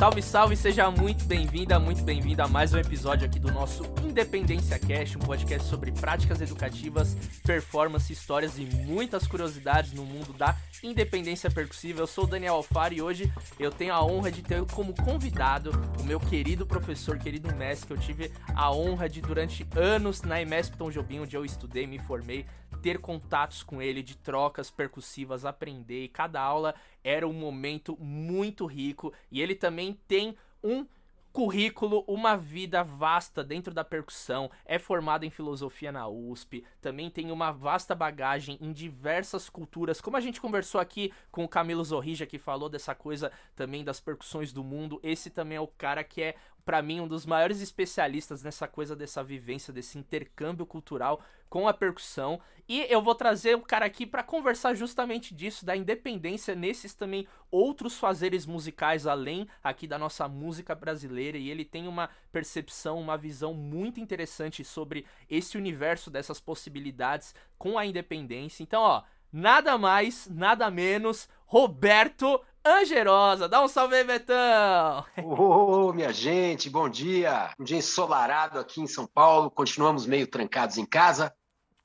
[0.00, 4.78] Salve, salve, seja muito bem-vinda, muito bem-vinda a mais um episódio aqui do nosso Independência
[4.78, 11.50] Cast, um podcast sobre práticas educativas, performance, histórias e muitas curiosidades no mundo da independência
[11.50, 12.00] percussiva.
[12.00, 15.70] Eu sou o Daniel Alfaro e hoje eu tenho a honra de ter como convidado
[16.00, 20.40] o meu querido professor, querido mestre, que eu tive a honra de durante anos na
[20.40, 22.46] EMESP Tom Jobim, onde eu estudei, me formei,
[22.82, 26.04] ter contatos com ele, de trocas percussivas, aprender.
[26.04, 29.12] E cada aula era um momento muito rico.
[29.30, 30.86] E ele também tem um
[31.32, 37.30] currículo, uma vida vasta dentro da percussão, é formado em filosofia na USP, também tem
[37.30, 42.26] uma vasta bagagem em diversas culturas, como a gente conversou aqui com o Camilo Zorrija,
[42.26, 46.20] que falou dessa coisa também das percussões do mundo, esse também é o cara que
[46.20, 51.66] é para mim, um dos maiores especialistas nessa coisa dessa vivência, desse intercâmbio cultural com
[51.66, 52.40] a percussão.
[52.68, 57.26] E eu vou trazer o cara aqui para conversar justamente disso, da independência nesses também
[57.50, 61.36] outros fazeres musicais, além aqui da nossa música brasileira.
[61.36, 67.76] E ele tem uma percepção, uma visão muito interessante sobre esse universo dessas possibilidades com
[67.76, 68.62] a independência.
[68.62, 73.48] Então, ó, nada mais, nada menos, Roberto Angerosa.
[73.48, 75.04] Dá um salve aí, Betão!
[75.20, 77.52] Ô, oh, minha gente, bom dia!
[77.58, 81.34] Um dia ensolarado aqui em São Paulo, continuamos meio trancados em casa,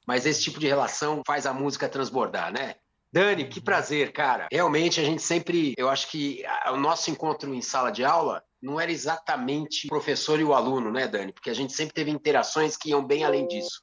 [0.05, 2.75] mas esse tipo de relação faz a música transbordar, né?
[3.11, 4.47] Dani, que prazer, cara.
[4.52, 8.80] Realmente a gente sempre, eu acho que o nosso encontro em sala de aula não
[8.80, 11.33] era exatamente o professor e o aluno, né, Dani?
[11.33, 13.81] Porque a gente sempre teve interações que iam bem além disso,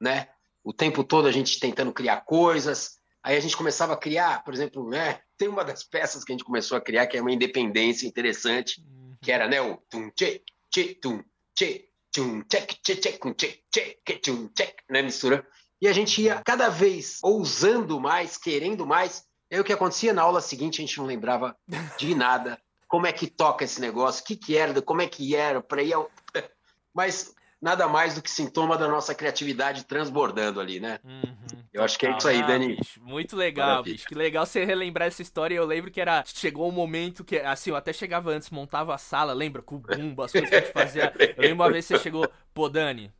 [0.00, 0.28] né?
[0.62, 4.52] O tempo todo a gente tentando criar coisas, Aí a gente começava a criar, por
[4.52, 5.20] exemplo, né?
[5.36, 8.80] Tem uma das peças que a gente começou a criar que é uma independência interessante,
[8.80, 9.16] uhum.
[9.20, 11.22] que era né, o tum che che tum
[11.54, 15.44] che tum check che che tum che che que tum check, né, mistura.
[15.80, 19.24] E a gente ia cada vez ousando mais, querendo mais.
[19.50, 21.56] E aí o que acontecia na aula seguinte, a gente não lembrava
[21.98, 22.60] de nada.
[22.88, 24.22] Como é que toca esse negócio?
[24.22, 24.80] O que que era?
[24.80, 25.60] Como é que era?
[25.60, 26.10] Para ir ao...
[26.94, 27.34] Mas
[27.64, 30.98] nada mais do que sintoma da nossa criatividade transbordando ali, né?
[31.02, 31.34] Uhum,
[31.72, 32.76] eu acho que é isso aí, ah, Dani.
[32.76, 34.06] Bicho, muito legal, bicho.
[34.06, 35.54] Que legal você relembrar essa história.
[35.54, 36.22] Eu lembro que era.
[36.26, 39.62] Chegou um momento que, assim, eu até chegava antes, montava a sala, lembra?
[39.62, 41.10] Com o bumbo, as coisas que a gente fazia.
[41.18, 43.10] Eu lembro uma vez que você chegou, pô, Dani.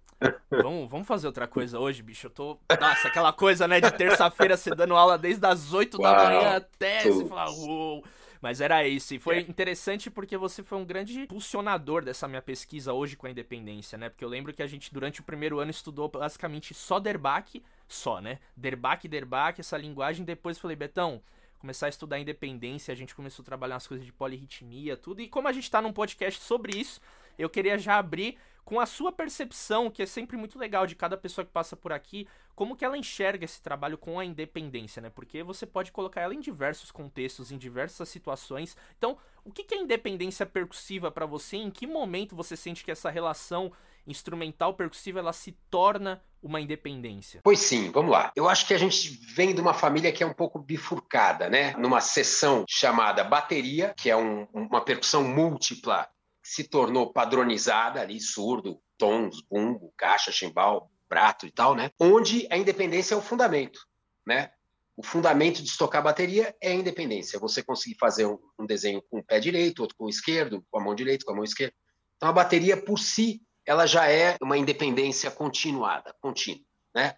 [0.51, 2.27] Vamos, vamos fazer outra coisa hoje, bicho.
[2.27, 2.59] Eu tô.
[2.79, 6.57] Nossa, aquela coisa, né, de terça-feira você dando aula desde as 8 Uau, da manhã
[6.57, 7.03] até.
[7.03, 8.05] Você falar, uou.
[8.45, 9.15] Mas era isso.
[9.15, 9.41] E foi é.
[9.41, 14.11] interessante porque você foi um grande impulsionador dessa minha pesquisa hoje com a independência, né?
[14.11, 18.21] Porque eu lembro que a gente, durante o primeiro ano, estudou basicamente só Derbach, só,
[18.21, 18.39] né?
[18.55, 20.27] Derbach, Derbach, essa linguagem.
[20.27, 21.23] Depois falei, Betão,
[21.59, 25.23] começar a estudar independência, a gente começou a trabalhar as coisas de polirritmia, tudo.
[25.23, 27.01] E como a gente tá num podcast sobre isso,
[27.39, 31.17] eu queria já abrir com a sua percepção, que é sempre muito legal de cada
[31.17, 35.11] pessoa que passa por aqui, como que ela enxerga esse trabalho com a independência, né?
[35.11, 38.77] Porque você pode colocar ela em diversos contextos, em diversas situações.
[38.97, 41.57] Então, o que é independência percussiva para você?
[41.57, 43.73] Em que momento você sente que essa relação
[44.07, 47.41] instrumental percussiva ela se torna uma independência?
[47.43, 48.31] Pois sim, vamos lá.
[48.37, 51.75] Eu acho que a gente vem de uma família que é um pouco bifurcada, né?
[51.79, 56.07] Numa sessão chamada bateria, que é um, uma percussão múltipla
[56.45, 61.91] se tornou padronizada ali, surdo, tons, bumbo, caixa, chimbal, prato e tal, né?
[61.99, 63.81] Onde a independência é o fundamento,
[64.27, 64.51] né?
[64.95, 67.41] O fundamento de estocar bateria é a independência.
[67.41, 70.79] Você conseguir fazer um, um, desenho com o pé direito, outro com o esquerdo, com
[70.79, 71.75] a mão direita, com a mão esquerda.
[72.17, 77.17] Então a bateria por si, ela já é uma independência continuada, contínua, né?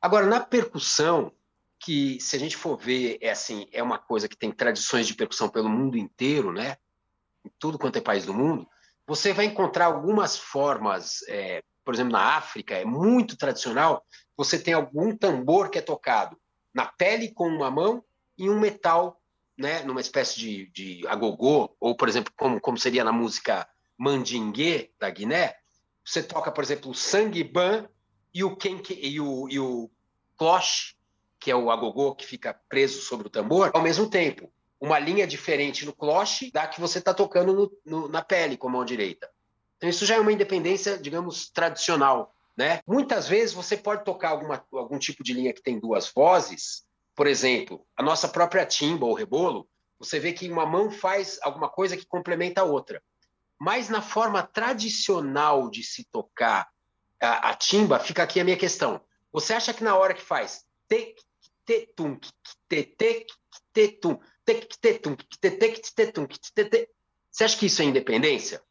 [0.00, 1.32] Agora na percussão,
[1.80, 5.14] que se a gente for ver, é assim, é uma coisa que tem tradições de
[5.14, 6.76] percussão pelo mundo inteiro, né?
[7.58, 8.68] Tudo quanto é país do mundo,
[9.06, 14.04] você vai encontrar algumas formas, é, por exemplo, na África, é muito tradicional,
[14.36, 16.38] você tem algum tambor que é tocado
[16.74, 18.04] na pele com uma mão
[18.36, 19.20] e um metal,
[19.56, 23.66] né, numa espécie de, de agogô, ou, por exemplo, como, como seria na música
[23.96, 25.56] mandingue da Guiné,
[26.04, 27.88] você toca, por exemplo, o sanguiban
[28.32, 28.56] e o
[28.88, 29.90] e o, e o
[30.36, 30.94] cloche,
[31.40, 35.26] que é o agogô que fica preso sobre o tambor, ao mesmo tempo uma linha
[35.26, 38.84] diferente no cloche da que você está tocando no, no, na pele com a mão
[38.84, 39.28] direita.
[39.76, 42.34] Então, isso já é uma independência, digamos, tradicional.
[42.56, 42.80] Né?
[42.86, 46.84] Muitas vezes você pode tocar alguma, algum tipo de linha que tem duas vozes,
[47.14, 51.68] por exemplo, a nossa própria timba ou rebolo, você vê que uma mão faz alguma
[51.68, 53.02] coisa que complementa a outra.
[53.58, 56.68] Mas na forma tradicional de se tocar
[57.20, 59.00] a, a timba, fica aqui a minha questão.
[59.32, 61.16] Você acha que na hora que faz te,
[61.66, 62.16] te, tum,
[62.68, 63.26] te, te,
[63.72, 64.18] te, tum,
[67.30, 68.62] você acha que isso é independência?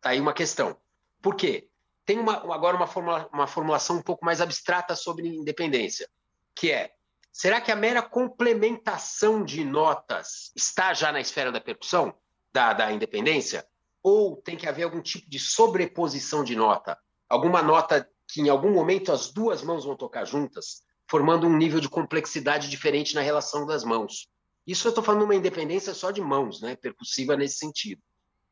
[0.00, 0.76] Tá aí uma questão.
[1.20, 1.68] Por quê?
[2.04, 6.08] Tem uma, agora uma, formula, uma formulação um pouco mais abstrata sobre independência,
[6.54, 6.92] que é:
[7.32, 12.14] será que a mera complementação de notas está já na esfera da percussão?
[12.52, 13.66] da, da independência?
[14.02, 16.98] Ou tem que haver algum tipo de sobreposição de nota?
[17.28, 21.80] Alguma nota que em algum momento as duas mãos vão tocar juntas, formando um nível
[21.80, 24.28] de complexidade diferente na relação das mãos.
[24.66, 26.76] Isso eu estou falando uma independência só de mãos, né?
[26.76, 28.00] Percussiva nesse sentido.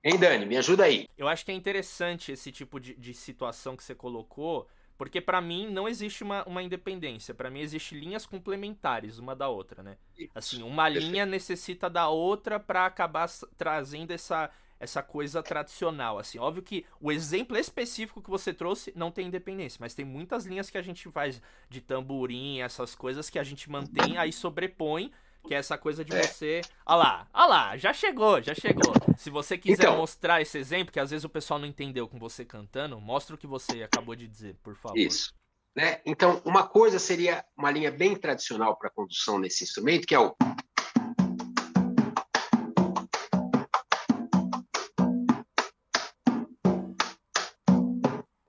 [0.02, 0.46] Hein, Dani?
[0.46, 1.06] Me ajuda aí.
[1.16, 4.66] Eu acho que é interessante esse tipo de, de situação que você colocou,
[4.96, 7.34] porque para mim não existe uma, uma independência.
[7.34, 9.98] Para mim existe linhas complementares uma da outra, né?
[10.34, 16.38] Assim, uma linha necessita da outra para acabar trazendo essa essa coisa tradicional, assim.
[16.38, 20.70] Óbvio que o exemplo específico que você trouxe não tem independência, mas tem muitas linhas
[20.70, 25.12] que a gente faz de tamborim, essas coisas que a gente mantém, aí sobrepõe,
[25.46, 26.22] que é essa coisa de é.
[26.22, 26.60] você...
[26.86, 28.92] Olha lá, olha lá, já chegou, já chegou.
[29.16, 32.18] Se você quiser então, mostrar esse exemplo, que às vezes o pessoal não entendeu com
[32.18, 34.98] você cantando, mostra o que você acabou de dizer, por favor.
[34.98, 35.34] Isso.
[35.74, 36.00] Né?
[36.04, 40.34] Então, uma coisa seria uma linha bem tradicional para condução nesse instrumento, que é o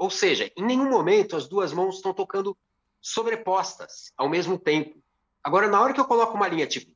[0.01, 2.57] Ou seja, em nenhum momento as duas mãos estão tocando
[2.99, 4.99] sobrepostas ao mesmo tempo.
[5.43, 6.91] Agora, na hora que eu coloco uma linha tipo.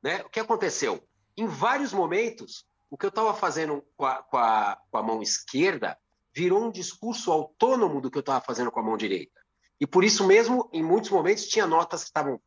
[0.00, 0.22] Né?
[0.24, 1.02] O que aconteceu?
[1.36, 5.20] Em vários momentos, o que eu estava fazendo com a, com, a, com a mão
[5.20, 5.98] esquerda
[6.32, 9.40] virou um discurso autônomo do que eu estava fazendo com a mão direita.
[9.80, 12.40] E por isso mesmo, em muitos momentos, tinha notas que estavam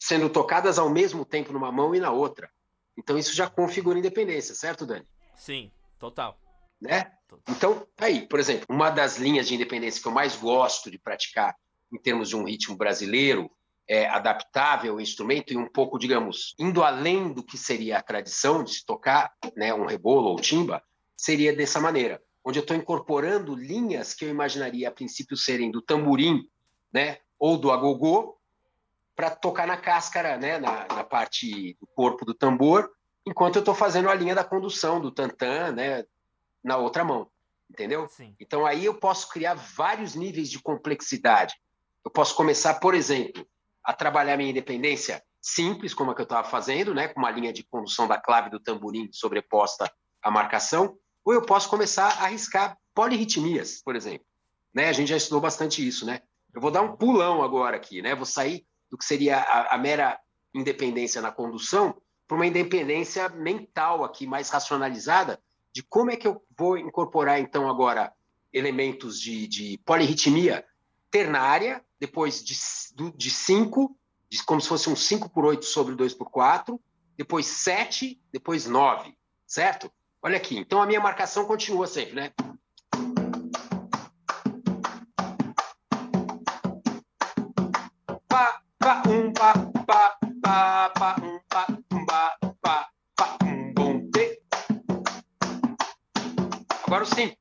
[0.00, 2.50] sendo tocadas ao mesmo tempo numa mão e na outra.
[2.98, 5.06] Então isso já configura independência, certo, Dani?
[5.36, 6.38] Sim, total.
[6.80, 7.12] Né?
[7.28, 7.54] Total.
[7.54, 10.98] Então, tá aí, por exemplo, uma das linhas de independência que eu mais gosto de
[10.98, 11.54] praticar
[11.92, 13.50] em termos de um ritmo brasileiro,
[13.88, 18.62] é, adaptável ao instrumento e um pouco, digamos, indo além do que seria a tradição
[18.62, 20.82] de se tocar né, um rebolo ou timba,
[21.16, 25.82] seria dessa maneira, onde eu estou incorporando linhas que eu imaginaria a princípio serem do
[25.82, 26.48] tamborim
[26.92, 27.18] né?
[27.38, 28.36] Ou do agogô,
[29.20, 30.58] para tocar na cáscara, né?
[30.58, 32.90] Na, na, parte do corpo do tambor,
[33.26, 36.06] enquanto eu estou fazendo a linha da condução do tantã, né?
[36.64, 37.30] Na outra mão,
[37.70, 38.08] entendeu?
[38.08, 38.34] Sim.
[38.40, 41.54] Então aí eu posso criar vários níveis de complexidade.
[42.02, 43.46] Eu posso começar, por exemplo,
[43.84, 47.08] a trabalhar minha independência simples, como a que eu estava fazendo, né?
[47.08, 49.92] Com uma linha de condução da clave do tamborim sobreposta
[50.22, 54.24] à marcação, ou eu posso começar a arriscar polirritmias, por exemplo.
[54.72, 54.88] Né?
[54.88, 56.22] A gente já estudou bastante isso, né?
[56.54, 58.14] Eu vou dar um pulão agora aqui, né?
[58.14, 60.18] Vou sair do que seria a, a mera
[60.54, 61.96] independência na condução
[62.26, 65.40] para uma independência mental aqui, mais racionalizada,
[65.72, 68.12] de como é que eu vou incorporar, então, agora
[68.52, 70.64] elementos de, de polirritmia
[71.10, 73.96] ternária, depois de 5, de cinco,
[74.28, 76.80] de, como se fosse um 5 por 8 sobre 2 por 4,
[77.16, 79.14] depois 7, depois 9,
[79.46, 79.92] certo?
[80.22, 82.32] Olha aqui, então a minha marcação continua sempre, né?
[89.06, 89.54] Um pa
[89.86, 92.22] pa pa pa um pa um pa
[92.62, 92.76] pa
[93.16, 94.40] pa um bom te.
[96.86, 97.39] Agora sim.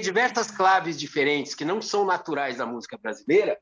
[0.00, 3.58] diversas claves diferentes que não são naturais da música brasileira,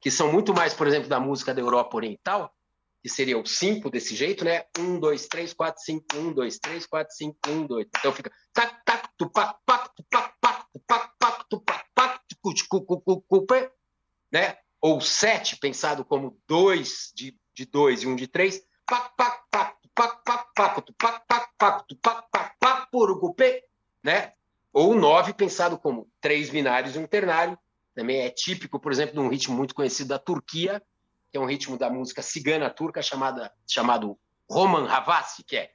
[0.00, 2.54] que são muito mais, por exemplo, da música da Europa Oriental,
[3.02, 4.64] que seria o 5 desse jeito, né?
[4.78, 7.86] 1, 2, 3, 4, 5, 1, 2, 3, 4, 5, 1, 2.
[7.98, 13.70] Então fica tac, tac, tupac, pac, tupac, pac, tupac, pac, tupac, pac, tucucucucucupe,
[14.32, 14.56] né?
[14.80, 17.34] Ou 7, pensado como 2 de
[17.66, 22.28] 2 e 1 de 3, pac, pac, pac, tupac, pac, pac, tupac, pac, pac, tupac,
[22.30, 23.64] pac, pac, purucupê,
[24.02, 24.32] né?
[24.78, 27.58] Ou o 9 pensado como três binários e um ternário,
[27.96, 30.80] também é típico, por exemplo, de um ritmo muito conhecido da Turquia,
[31.32, 34.16] que é um ritmo da música cigana turca chamada, chamado
[34.48, 35.72] Roman Havasi, que é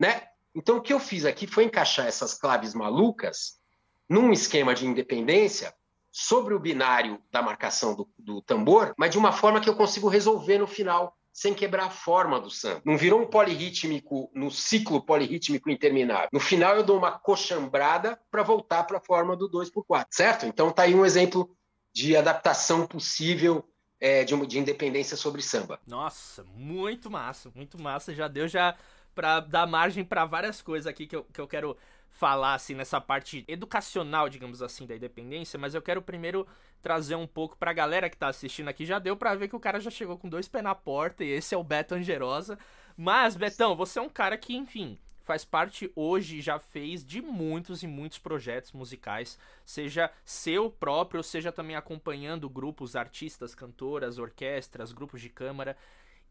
[0.00, 0.28] né?
[0.54, 3.60] Então, o que eu fiz aqui foi encaixar essas claves malucas
[4.08, 5.74] num esquema de independência
[6.10, 10.08] sobre o binário da marcação do, do tambor, mas de uma forma que eu consigo
[10.08, 12.80] resolver no final sem quebrar a forma do samba.
[12.84, 16.28] Não virou um polirrítmico no ciclo polirrítmico interminável.
[16.32, 20.06] No final, eu dou uma coxambrada para voltar para a forma do 2 por 4
[20.14, 20.46] certo?
[20.46, 21.50] Então, tá aí um exemplo
[21.92, 23.68] de adaptação possível
[24.00, 25.80] é, de, de independência sobre samba.
[25.84, 28.14] Nossa, muito massa, muito massa.
[28.14, 28.76] Já deu já
[29.12, 31.76] para dar margem para várias coisas aqui que eu, que eu quero
[32.14, 36.46] falar assim nessa parte educacional, digamos assim, da independência, mas eu quero primeiro
[36.80, 38.86] trazer um pouco pra galera que tá assistindo aqui.
[38.86, 41.28] Já deu para ver que o cara já chegou com dois pés na porta e
[41.28, 42.56] esse é o Beto Angerosa.
[42.96, 47.82] Mas, Betão, você é um cara que, enfim, faz parte hoje, já fez de muitos
[47.82, 55.20] e muitos projetos musicais, seja seu próprio, seja também acompanhando grupos, artistas, cantoras, orquestras, grupos
[55.20, 55.76] de câmara.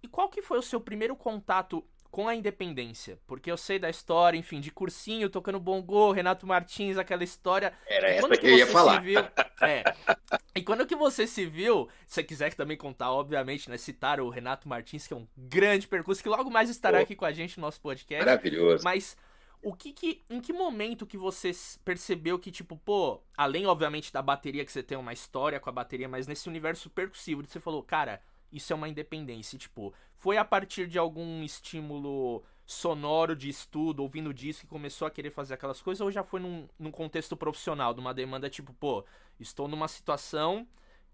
[0.01, 3.17] E qual que foi o seu primeiro contato com a independência?
[3.25, 7.73] Porque eu sei da história, enfim, de cursinho, tocando bongô, Renato Martins, aquela história.
[7.87, 9.01] Era essa que, que eu ia falar.
[9.01, 9.19] Viu,
[9.61, 9.83] é,
[10.53, 14.29] e quando que você se viu, se você quiser também contar, obviamente, né, citar o
[14.29, 17.31] Renato Martins, que é um grande percurso, que logo mais estará Pô, aqui com a
[17.31, 18.23] gente no nosso podcast.
[18.23, 18.83] Maravilhoso.
[18.83, 19.17] Mas
[19.63, 21.49] o que que, em que momento que você
[21.83, 25.73] percebeu que, tipo, pô, além, obviamente, da bateria, que você tem uma história com a
[25.73, 28.21] bateria, mas nesse universo percussivo, você falou, cara,
[28.53, 29.57] isso é uma independência.
[29.57, 35.11] Tipo, foi a partir de algum estímulo sonoro de estudo, ouvindo disco, que começou a
[35.11, 38.73] querer fazer aquelas coisas, ou já foi num, num contexto profissional, de uma demanda tipo,
[38.73, 39.03] pô,
[39.39, 40.65] estou numa situação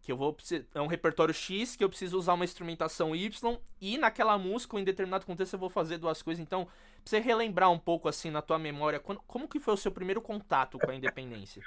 [0.01, 0.35] que eu vou
[0.73, 4.83] é um repertório X que eu preciso usar uma instrumentação Y e naquela música em
[4.83, 8.41] determinado contexto eu vou fazer duas coisas então pra você relembrar um pouco assim na
[8.41, 11.61] tua memória quando, como que foi o seu primeiro contato com a independência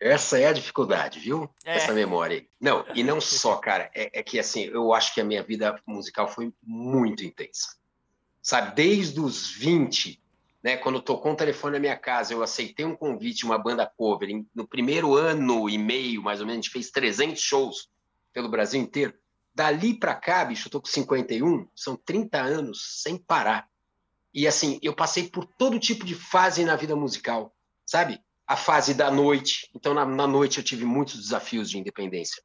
[0.00, 1.48] essa é a dificuldade, viu?
[1.64, 1.76] É.
[1.76, 2.46] Essa memória.
[2.60, 5.80] Não, e não só, cara, é, é, que assim, eu acho que a minha vida
[5.86, 7.76] musical foi muito intensa.
[8.42, 10.22] Sabe, desde os 20,
[10.62, 14.28] né, quando tocou um telefone na minha casa, eu aceitei um convite, uma banda cover.
[14.54, 17.88] no primeiro ano e meio, mais ou menos, a gente fez 300 shows
[18.32, 19.14] pelo Brasil inteiro.
[19.54, 23.68] Dali para cá, bicho, eu tô com 51, são 30 anos sem parar.
[24.34, 27.54] E assim, eu passei por todo tipo de fase na vida musical,
[27.86, 28.20] sabe?
[28.46, 29.70] A fase da noite.
[29.74, 32.42] Então, na, na noite eu tive muitos desafios de independência,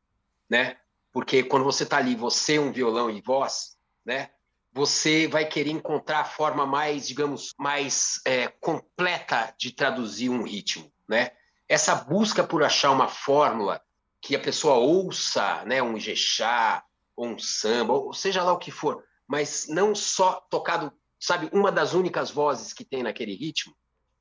[0.49, 0.77] né?
[1.11, 4.29] Porque quando você está ali, você um violão e voz, né?
[4.71, 10.91] Você vai querer encontrar a forma mais, digamos, mais é, completa de traduzir um ritmo,
[11.07, 11.31] né?
[11.67, 13.81] Essa busca por achar uma fórmula
[14.21, 15.81] que a pessoa ouça, né?
[15.81, 16.83] Um jexá,
[17.19, 21.69] ou um samba, ou seja lá o que for, mas não só tocado, sabe, uma
[21.69, 23.75] das únicas vozes que tem naquele ritmo,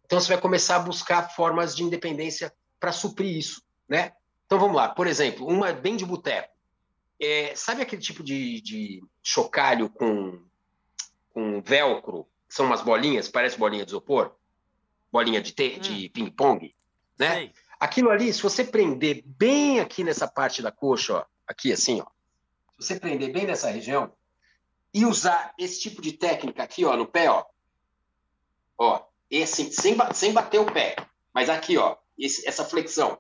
[0.09, 2.51] então você vai começar a buscar formas de independência
[2.81, 4.15] para suprir isso, né?
[4.47, 6.49] Então vamos lá, por exemplo, uma bem de boteco.
[7.21, 10.43] É, sabe aquele tipo de, de chocalho com,
[11.29, 12.27] com velcro?
[12.49, 14.35] São umas bolinhas, parece bolinha de isopor?
[15.13, 15.79] Bolinha de, hum.
[15.79, 16.75] de ping-pong,
[17.19, 17.35] né?
[17.35, 17.53] Sei.
[17.79, 22.07] Aquilo ali, se você prender bem aqui nessa parte da coxa, ó, aqui assim, ó,
[22.79, 24.11] se você prender bem nessa região
[24.95, 27.45] e usar esse tipo de técnica aqui, ó, no pé, ó,
[28.79, 30.97] ó, esse, sem, sem bater o pé,
[31.33, 33.19] mas aqui, ó, esse, essa flexão,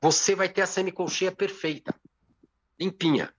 [0.00, 1.94] você vai ter a semicolcheia perfeita,
[2.78, 3.34] limpinha.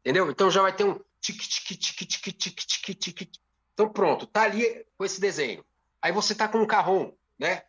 [0.00, 0.28] Entendeu?
[0.30, 3.30] Então já vai ter um tic tic tic tic tic tic tic.
[3.72, 5.64] Então pronto, tá ali com esse desenho.
[6.00, 7.62] Aí você tá com um carrom, né?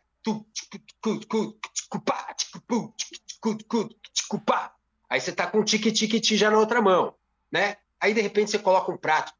[5.08, 7.14] Aí você tá com tic tic tic já na outra mão,
[7.52, 7.76] né?
[8.04, 9.32] Aí, de repente, você coloca um prato.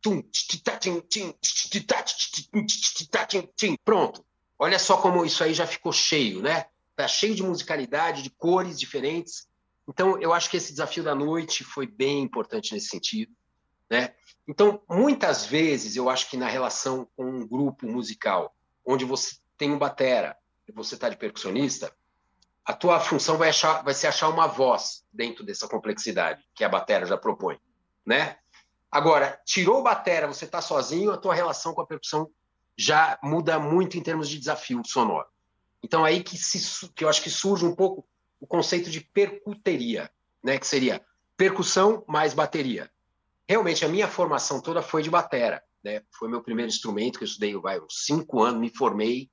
[3.85, 4.25] Pronto.
[4.59, 6.65] Olha só como isso aí já ficou cheio, né?
[6.97, 9.47] Tá cheio de musicalidade, de cores diferentes.
[9.87, 13.31] Então, eu acho que esse desafio da noite foi bem importante nesse sentido,
[13.91, 14.15] né?
[14.49, 19.73] Então, muitas vezes, eu acho que na relação com um grupo musical, onde você tem
[19.73, 21.95] um batera e você está de percussionista,
[22.65, 26.69] a tua função vai, achar, vai ser achar uma voz dentro dessa complexidade que a
[26.71, 27.61] batera já propõe,
[28.07, 28.39] né?
[28.95, 32.31] Agora, tirou batera, você está sozinho, a tua relação com a percussão
[32.79, 35.27] já muda muito em termos de desafio sonoro.
[35.83, 38.07] Então aí que, se, que eu acho que surge um pouco
[38.39, 40.09] o conceito de percuteria,
[40.45, 40.61] né?
[40.61, 41.05] Que seria
[41.37, 42.89] percussão mais bateria.
[43.49, 46.01] Realmente a minha formação toda foi de batera, né?
[46.17, 49.29] Foi meu primeiro instrumento que eu estudei, vai, uns cinco anos, me formei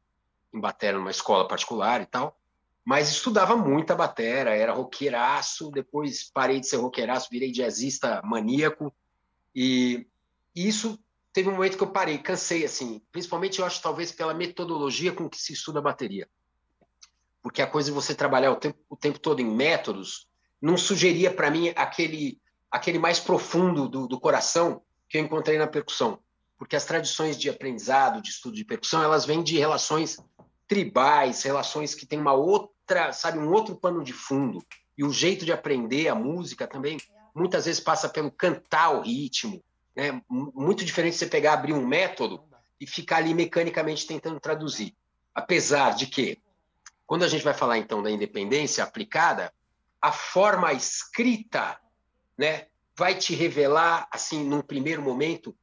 [0.51, 2.36] em batera numa escola particular e tal.
[2.84, 8.91] Mas estudava muita batera, era roqueiraço, depois parei de ser roqueiraço, virei jazzista maníaco
[9.55, 10.08] e,
[10.55, 11.00] isso
[11.34, 15.29] teve um momento que eu parei, cansei, assim, principalmente eu acho talvez pela metodologia com
[15.29, 16.27] que se estuda a bateria.
[17.41, 20.27] Porque a coisa de você trabalhar o tempo, o tempo todo em métodos
[20.62, 22.39] não sugeria para mim aquele,
[22.70, 26.20] aquele mais profundo do, do coração que eu encontrei na percussão.
[26.58, 30.17] Porque as tradições de aprendizado, de estudo de percussão, elas vêm de relações
[30.67, 34.63] tribais, relações que têm uma outra, sabe, um outro pano de fundo.
[34.98, 36.98] E o jeito de aprender a música também
[37.34, 39.64] muitas vezes passa pelo cantar o ritmo.
[39.96, 40.22] Né?
[40.30, 42.44] Muito diferente você pegar, abrir um método
[42.80, 44.96] e ficar ali mecanicamente tentando traduzir.
[45.34, 46.40] Apesar de que,
[47.06, 49.54] quando a gente vai falar então da independência aplicada,
[50.02, 51.80] a forma escrita,
[52.38, 52.68] né?
[52.98, 55.56] vai te revelar, assim, num primeiro momento,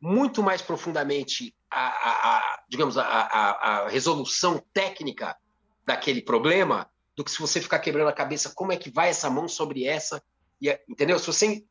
[0.00, 5.36] muito mais profundamente a, a, a digamos, a, a, resolução técnica
[5.84, 9.28] daquele problema do que se você ficar quebrando a cabeça como é que vai essa
[9.28, 10.22] mão sobre essa,
[10.60, 11.18] e, entendeu?
[11.18, 11.64] Se você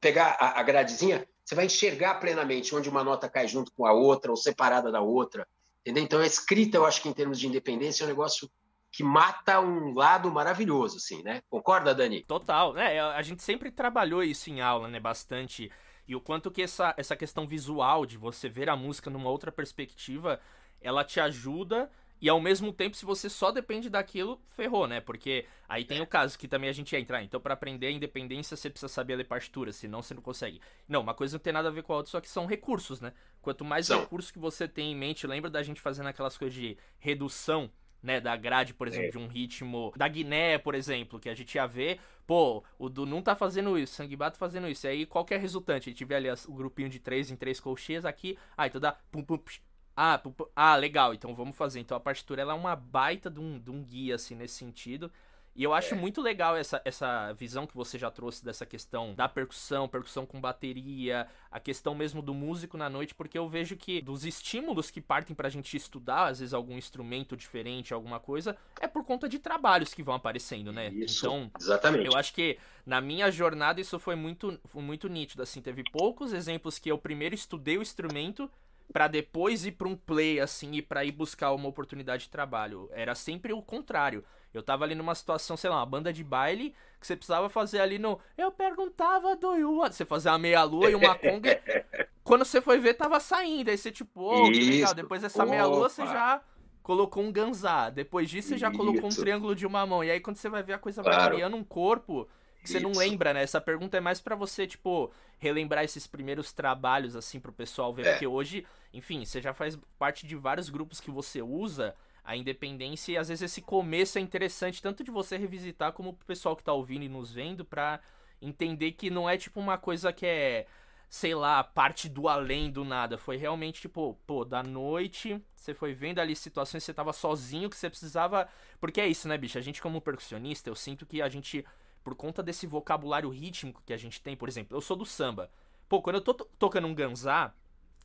[0.00, 3.92] pegar a, a gradezinha, você vai enxergar plenamente onde uma nota cai junto com a
[3.92, 5.46] outra ou separada da outra,
[5.82, 6.02] entendeu?
[6.02, 8.50] Então a escrita, eu acho que em termos de independência é um negócio
[8.90, 11.42] que mata um lado maravilhoso, assim, né?
[11.50, 12.22] Concorda, Dani?
[12.22, 13.00] Total, né?
[13.00, 15.00] A gente sempre trabalhou isso em aula, né?
[15.00, 15.70] Bastante.
[16.06, 19.50] E o quanto que essa, essa questão visual de você ver a música numa outra
[19.50, 20.38] perspectiva,
[20.80, 21.90] ela te ajuda
[22.24, 24.98] e ao mesmo tempo, se você só depende daquilo, ferrou, né?
[24.98, 27.22] Porque aí tem o caso que também a gente ia entrar.
[27.22, 30.58] Então, para aprender a independência, você precisa saber ler partitura, senão você não consegue.
[30.88, 32.98] Não, uma coisa não tem nada a ver com a outra, só que são recursos,
[32.98, 33.12] né?
[33.42, 36.78] Quanto mais recursos que você tem em mente, lembra da gente fazendo aquelas coisas de
[36.98, 37.70] redução
[38.02, 39.10] né, da grade, por exemplo, é.
[39.10, 43.20] de um ritmo da Guiné, por exemplo, que a gente ia ver, pô, o Dunum
[43.20, 45.90] tá fazendo isso, Sanguibato tá fazendo isso, e aí qual que é a resultante?
[45.90, 48.92] A gente vê ali o grupinho de três em três colcheias aqui, ah, então dá
[49.10, 49.60] pum pum, psh,
[49.96, 50.20] ah,
[50.56, 51.80] ah, legal, então vamos fazer.
[51.80, 55.10] Então a partitura ela é uma baita de um, de um guia, assim, nesse sentido.
[55.56, 55.96] E eu acho é.
[55.96, 60.40] muito legal essa, essa visão que você já trouxe dessa questão da percussão, percussão com
[60.40, 65.00] bateria, a questão mesmo do músico na noite, porque eu vejo que dos estímulos que
[65.00, 69.38] partem pra gente estudar, às vezes algum instrumento diferente, alguma coisa, é por conta de
[69.38, 70.88] trabalhos que vão aparecendo, né?
[70.88, 72.06] Isso, então, exatamente.
[72.06, 76.32] Eu acho que na minha jornada isso foi muito, foi muito nítido, assim, teve poucos
[76.32, 78.50] exemplos que eu primeiro estudei o instrumento
[78.92, 82.88] para depois ir para um play assim e para ir buscar uma oportunidade de trabalho.
[82.92, 84.24] Era sempre o contrário.
[84.52, 87.80] Eu tava ali numa situação, sei lá, uma banda de baile que você precisava fazer
[87.80, 88.20] ali no.
[88.38, 89.78] Eu perguntava do you.
[89.80, 91.60] Você fazia uma meia-lua e uma conga.
[92.22, 93.70] Quando você foi ver, tava saindo.
[93.70, 94.94] Aí você, tipo, oh, que legal.
[94.94, 96.40] Depois dessa meia-lua, você já
[96.82, 97.90] colocou um ganzá.
[97.90, 98.78] Depois disso, você já Isso.
[98.78, 100.04] colocou um triângulo de uma mão.
[100.04, 101.18] E aí, quando você vai ver, a coisa claro.
[101.18, 102.28] vai criando um corpo
[102.64, 102.88] que você Isso.
[102.88, 103.42] não lembra, né?
[103.42, 108.06] Essa pergunta é mais para você, tipo, relembrar esses primeiros trabalhos, assim, pro pessoal ver.
[108.06, 108.10] É.
[108.12, 113.12] Porque hoje, enfim, você já faz parte de vários grupos que você usa a independência
[113.12, 116.64] e às vezes esse começo é interessante tanto de você revisitar como pro pessoal que
[116.64, 118.00] tá ouvindo e nos vendo pra
[118.40, 120.66] entender que não é tipo uma coisa que é,
[121.08, 123.18] sei lá, parte do além do nada.
[123.18, 127.76] Foi realmente tipo, pô, da noite, você foi vendo ali situações você tava sozinho, que
[127.76, 128.48] você precisava.
[128.80, 129.58] Porque é isso, né, bicho?
[129.58, 131.64] A gente, como percussionista, eu sinto que a gente,
[132.04, 135.50] por conta desse vocabulário rítmico que a gente tem, por exemplo, eu sou do samba.
[135.88, 137.52] Pô, quando eu tô tocando um ganzá,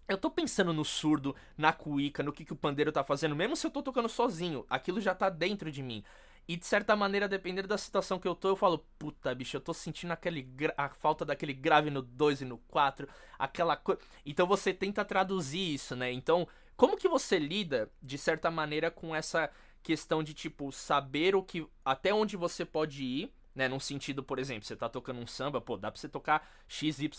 [0.07, 3.55] eu tô pensando no surdo, na cuíca, no que, que o pandeiro tá fazendo, mesmo
[3.55, 6.03] se eu tô tocando sozinho, aquilo já tá dentro de mim.
[6.47, 9.62] E de certa maneira, dependendo da situação que eu tô, eu falo, puta, bicho, eu
[9.62, 13.07] tô sentindo aquele a falta daquele grave no 2 e no 4,
[13.38, 14.01] aquela coisa.
[14.25, 16.12] Então você tenta traduzir isso, né?
[16.12, 19.51] Então, como que você lida, de certa maneira, com essa
[19.83, 21.67] questão de, tipo, saber o que.
[21.85, 23.67] até onde você pode ir, né?
[23.67, 27.09] Num sentido, por exemplo, você tá tocando um samba, pô, dá pra você tocar XYZ,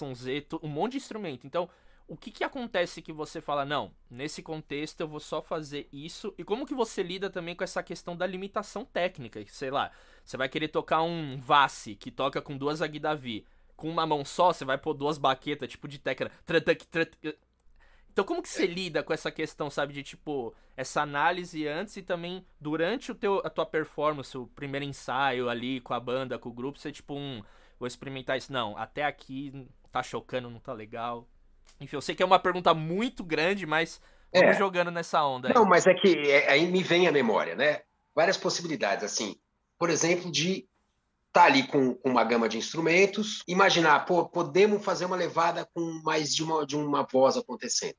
[0.62, 1.46] um monte de instrumento.
[1.46, 1.68] Então
[2.10, 6.34] o que, que acontece que você fala, não, nesse contexto eu vou só fazer isso?
[6.36, 9.40] E como que você lida também com essa questão da limitação técnica?
[9.46, 9.92] Sei lá,
[10.24, 13.46] você vai querer tocar um Vassi que toca com duas Aguidavi.
[13.76, 16.34] Com uma mão só, você vai pôr duas baquetas, tipo de técnica.
[18.12, 22.02] Então como que você lida com essa questão, sabe, de tipo, essa análise antes e
[22.02, 26.48] também durante o teu, a tua performance, o primeiro ensaio ali com a banda, com
[26.48, 27.42] o grupo, você tipo, um,
[27.78, 28.52] vou experimentar isso.
[28.52, 31.28] Não, até aqui tá chocando, não tá legal.
[31.80, 34.00] Enfim, eu sei que é uma pergunta muito grande, mas
[34.32, 34.58] vamos é.
[34.58, 35.48] jogando nessa onda.
[35.48, 35.54] Aí.
[35.54, 37.82] Não, mas é que é, aí me vem a memória, né?
[38.14, 39.36] Várias possibilidades, assim,
[39.78, 40.68] por exemplo, de
[41.32, 46.00] tá ali com, com, uma gama de instrumentos, imaginar, pô, podemos fazer uma levada com
[46.02, 47.96] mais de uma, de uma voz acontecendo.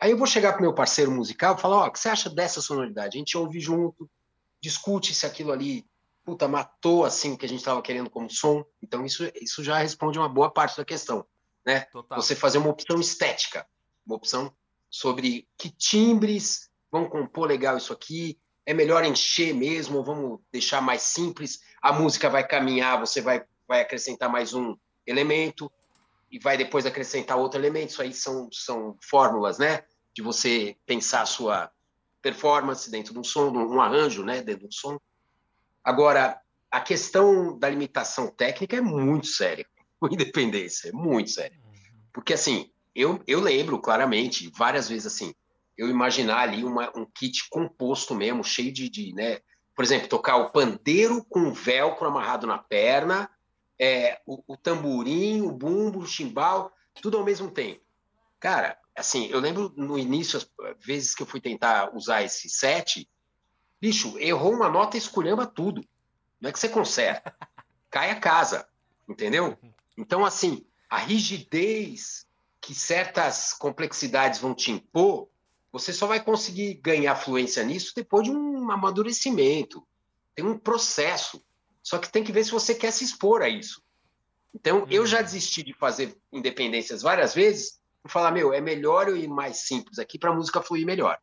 [0.00, 2.08] Aí eu vou chegar para meu parceiro musical e falar, ó, oh, o que você
[2.08, 3.16] acha dessa sonoridade?
[3.16, 4.08] A gente ouve junto,
[4.60, 5.84] discute se aquilo ali,
[6.24, 8.64] puta, matou assim o que a gente estava querendo como som.
[8.80, 11.26] Então isso, isso já responde uma boa parte da questão
[11.68, 11.80] né?
[11.92, 12.20] Total.
[12.20, 13.66] Você fazer uma opção estética,
[14.06, 14.50] uma opção
[14.88, 18.38] sobre que timbres vão compor legal isso aqui,
[18.68, 23.80] é melhor encher mesmo, vamos deixar mais simples, a música vai caminhar, você vai, vai
[23.80, 24.76] acrescentar mais um
[25.06, 25.72] elemento
[26.30, 29.84] e vai depois acrescentar outro elemento, isso aí são, são fórmulas, né?
[30.14, 31.70] De você pensar a sua
[32.20, 34.42] performance dentro de um som, um arranjo, né?
[34.42, 35.00] Dentro de um som.
[35.82, 36.38] Agora,
[36.70, 39.64] a questão da limitação técnica é muito séria
[39.98, 41.58] com independência, é muito sério.
[42.12, 45.34] Porque, assim, eu, eu lembro claramente, várias vezes, assim,
[45.78, 49.38] eu imaginar ali uma, um kit composto mesmo, cheio de, de, né?
[49.76, 53.30] Por exemplo, tocar o pandeiro com velcro amarrado na perna,
[53.78, 57.80] é, o, o tamborim, o bumbo, o chimbal, tudo ao mesmo tempo.
[58.40, 60.50] Cara, assim, eu lembro no início, as
[60.84, 63.08] vezes que eu fui tentar usar esse set,
[63.80, 65.84] bicho, errou uma nota e esculhamba tudo.
[66.40, 67.32] Não é que você conserta.
[67.88, 68.68] Cai a casa,
[69.08, 69.56] entendeu?
[69.96, 72.26] Então, assim, a rigidez
[72.60, 75.28] que certas complexidades vão te impor,
[75.72, 79.86] você só vai conseguir ganhar fluência nisso depois de um amadurecimento.
[80.34, 81.42] Tem um processo.
[81.82, 83.82] Só que tem que ver se você quer se expor a isso.
[84.54, 85.24] Então, eu já uhum.
[85.24, 89.98] desisti de fazer independências várias vezes por falar, meu, é melhor eu ir mais simples
[89.98, 91.18] aqui para a música fluir melhor.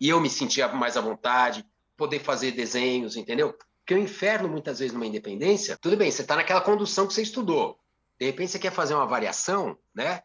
[0.00, 1.64] E eu me sentia mais à vontade,
[1.96, 3.52] poder fazer desenhos, entendeu?
[3.52, 7.22] Porque o inferno, muitas vezes, numa independência, tudo bem, você está naquela condução que você
[7.22, 7.78] estudou.
[8.18, 10.22] De repente, você quer fazer uma variação, né?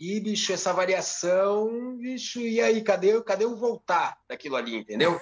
[0.00, 5.20] E, bicho, essa variação, bicho, e aí, cadê, cadê o voltar daquilo ali, entendeu?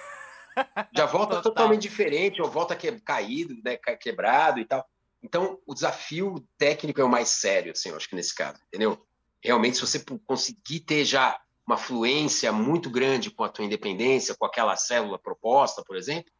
[0.95, 4.87] Já volta totalmente diferente, ou volta que, caído, né, quebrado e tal.
[5.23, 9.05] Então, o desafio técnico é o mais sério, assim, eu acho que nesse caso, entendeu?
[9.43, 14.47] Realmente, se você conseguir ter já uma fluência muito grande com a tua independência, com
[14.47, 16.31] aquela célula proposta, por exemplo,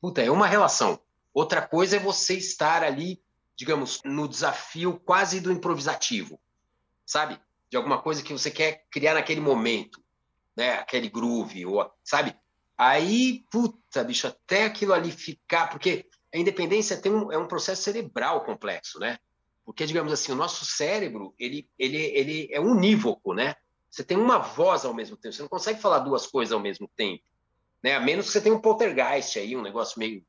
[0.00, 1.00] puta, é uma relação.
[1.32, 3.20] Outra coisa é você estar ali,
[3.56, 6.38] digamos, no desafio quase do improvisativo,
[7.04, 7.40] sabe?
[7.70, 10.02] De alguma coisa que você quer criar naquele momento,
[10.56, 10.72] né?
[10.72, 12.36] Aquele groove, ou, sabe?
[12.76, 17.82] Aí, puta, bicho, até aquilo ali ficar, porque a independência tem um, é um processo
[17.82, 19.18] cerebral complexo, né?
[19.64, 23.54] Porque, digamos assim, o nosso cérebro, ele, ele, ele é unívoco, né?
[23.88, 26.88] Você tem uma voz ao mesmo tempo, você não consegue falar duas coisas ao mesmo
[26.96, 27.22] tempo,
[27.82, 27.94] né?
[27.94, 30.24] A menos que você tenha um poltergeist aí, um negócio meio,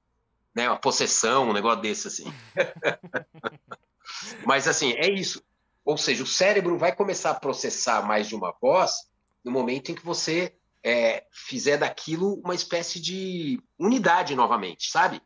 [0.54, 0.70] né?
[0.70, 2.26] Uma possessão, um negócio desse, assim.
[4.46, 5.42] Mas, assim, é isso.
[5.84, 9.10] Ou seja, o cérebro vai começar a processar mais de uma voz
[9.44, 15.22] no momento em que você é, fizer daquilo uma espécie de unidade novamente, sabe?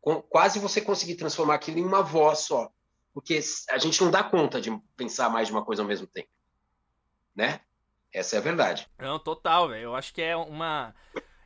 [0.00, 2.70] Com, quase você conseguir transformar aquilo em uma voz só.
[3.12, 3.40] Porque
[3.70, 6.28] a gente não dá conta de pensar mais de uma coisa ao mesmo tempo.
[7.34, 7.60] Né?
[8.12, 8.88] Essa é a verdade.
[8.98, 9.84] Não, total, velho.
[9.84, 10.94] Eu acho que é uma,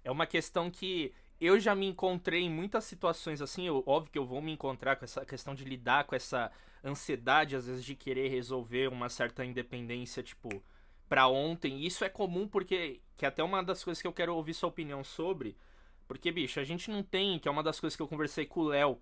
[0.05, 3.66] é uma questão que eu já me encontrei em muitas situações assim.
[3.66, 6.51] Eu, óbvio que eu vou me encontrar com essa questão de lidar com essa
[6.85, 10.62] ansiedade, às vezes, de querer resolver uma certa independência, tipo,
[11.11, 11.85] para ontem.
[11.85, 13.01] Isso é comum porque.
[13.16, 15.57] Que é até uma das coisas que eu quero ouvir sua opinião sobre.
[16.07, 17.38] Porque, bicho, a gente não tem.
[17.38, 18.99] Que é uma das coisas que eu conversei com o Léo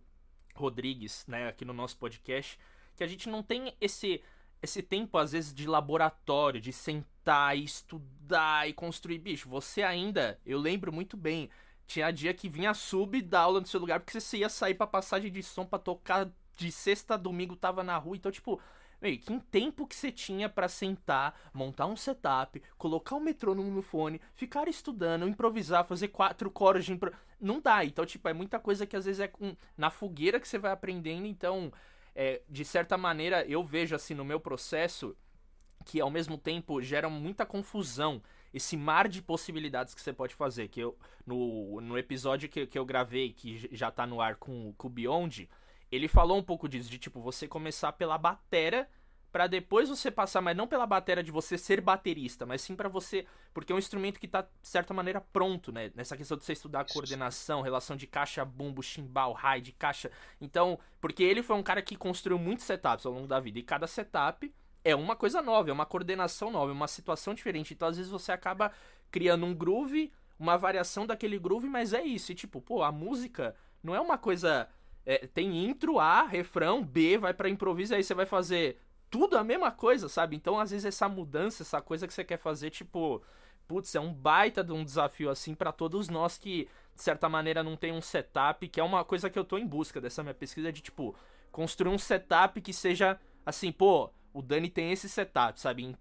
[0.55, 2.59] Rodrigues, né, aqui no nosso podcast.
[2.97, 4.23] Que a gente não tem esse.
[4.61, 9.19] Esse tempo, às vezes, de laboratório, de sentar e estudar e construir.
[9.19, 10.41] Bicho, você ainda.
[10.45, 11.49] Eu lembro muito bem.
[11.87, 14.87] Tinha dia que vinha sub da aula no seu lugar porque você ia sair pra
[14.87, 18.61] passagem de som pra tocar de sexta a domingo tava na rua, então, tipo,
[19.01, 23.71] meio que tempo que você tinha para sentar, montar um setup, colocar o um metrônomo
[23.71, 27.13] no fone, ficar estudando, improvisar, fazer quatro coros de impro...
[27.41, 27.85] Não dá.
[27.85, 29.57] Então, tipo, é muita coisa que às vezes é com...
[29.77, 31.27] na fogueira que você vai aprendendo.
[31.27, 31.73] Então,
[32.15, 35.17] é, de certa maneira, eu vejo assim no meu processo
[35.85, 38.21] que ao mesmo tempo gera muita confusão.
[38.53, 40.67] Esse mar de possibilidades que você pode fazer.
[40.67, 44.75] Que eu, no, no episódio que, que eu gravei, que já tá no ar com,
[44.77, 45.49] com o Beyond,
[45.91, 48.89] ele falou um pouco disso, de tipo, você começar pela batera
[49.31, 52.89] para depois você passar, mas não pela batera de você ser baterista, mas sim para
[52.89, 55.93] você, porque é um instrumento que tá de certa maneira pronto, né?
[55.95, 60.11] Nessa questão de você estudar coordenação, relação de caixa, bumbo, chimbal, high, de caixa.
[60.41, 63.63] Então, porque ele foi um cara que construiu muitos setups ao longo da vida e
[63.63, 67.75] cada setup é uma coisa nova, é uma coordenação nova, é uma situação diferente.
[67.75, 68.73] Então, às vezes você acaba
[69.11, 72.33] criando um groove, uma variação daquele groove, mas é isso.
[72.33, 74.69] E tipo, pô, a música não é uma coisa
[75.09, 79.43] é, tem intro A, refrão, B, vai para improviso, aí você vai fazer tudo a
[79.43, 80.37] mesma coisa, sabe?
[80.37, 83.23] Então, às vezes, essa mudança, essa coisa que você quer fazer, tipo,
[83.67, 87.63] putz, é um baita de um desafio, assim, para todos nós que, de certa maneira,
[87.63, 90.35] não tem um setup, que é uma coisa que eu tô em busca dessa minha
[90.35, 91.17] pesquisa, de, tipo,
[91.51, 95.97] construir um setup que seja, assim, pô, o Dani tem esse setup, sabe?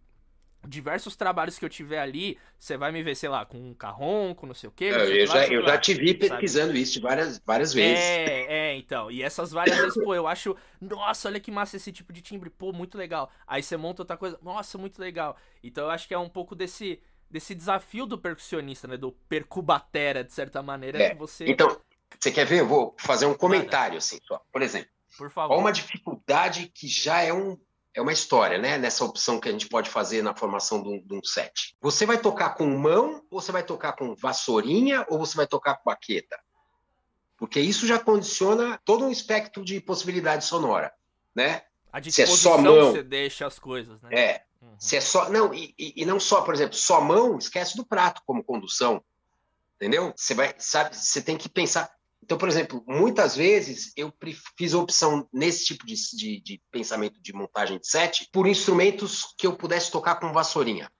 [0.68, 4.36] Diversos trabalhos que eu tiver ali, você vai me ver, sei lá, com um carrom,
[4.36, 4.86] com não sei o quê.
[4.86, 6.82] Eu, eu, já, eu já te vi pesquisando sabe?
[6.82, 8.04] isso várias, várias vezes.
[8.04, 9.10] É, é, então.
[9.10, 12.50] E essas várias vezes, pô, eu acho, nossa, olha que massa esse tipo de timbre,
[12.50, 13.32] pô, muito legal.
[13.48, 15.38] Aí você monta outra coisa, nossa, muito legal.
[15.64, 17.00] Então eu acho que é um pouco desse,
[17.30, 18.98] desse desafio do percussionista, né?
[18.98, 21.10] Do percubatera, de certa maneira, é.
[21.12, 21.46] que você.
[21.48, 21.80] Então,
[22.20, 22.60] você quer ver?
[22.62, 24.42] Eu vou fazer um comentário, assim, só.
[24.52, 24.90] Por exemplo.
[25.18, 25.56] Por favor.
[25.56, 27.58] Qual uma dificuldade que já é um
[27.98, 28.78] é uma história, né?
[28.78, 31.76] Nessa opção que a gente pode fazer na formação de um, de um, set.
[31.82, 35.78] Você vai tocar com mão, ou você vai tocar com vassourinha, ou você vai tocar
[35.78, 36.40] com baqueta?
[37.38, 40.94] Porque isso já condiciona todo um espectro de possibilidade sonora,
[41.36, 41.64] né?
[41.92, 44.10] A disposição se é só mão, você deixa as coisas, né?
[44.12, 44.44] É.
[44.62, 44.76] Uhum.
[44.78, 45.30] Se é só.
[45.30, 49.04] Não, e, e, não só, por exemplo, só mão, esquece do prato como condução.
[49.76, 50.14] Entendeu?
[50.16, 51.92] Você vai, sabe, você tem que pensar.
[52.28, 54.14] Então, por exemplo, muitas vezes eu
[54.58, 59.34] fiz a opção nesse tipo de, de, de, pensamento de montagem de set por instrumentos
[59.38, 60.92] que eu pudesse tocar com vassourinha.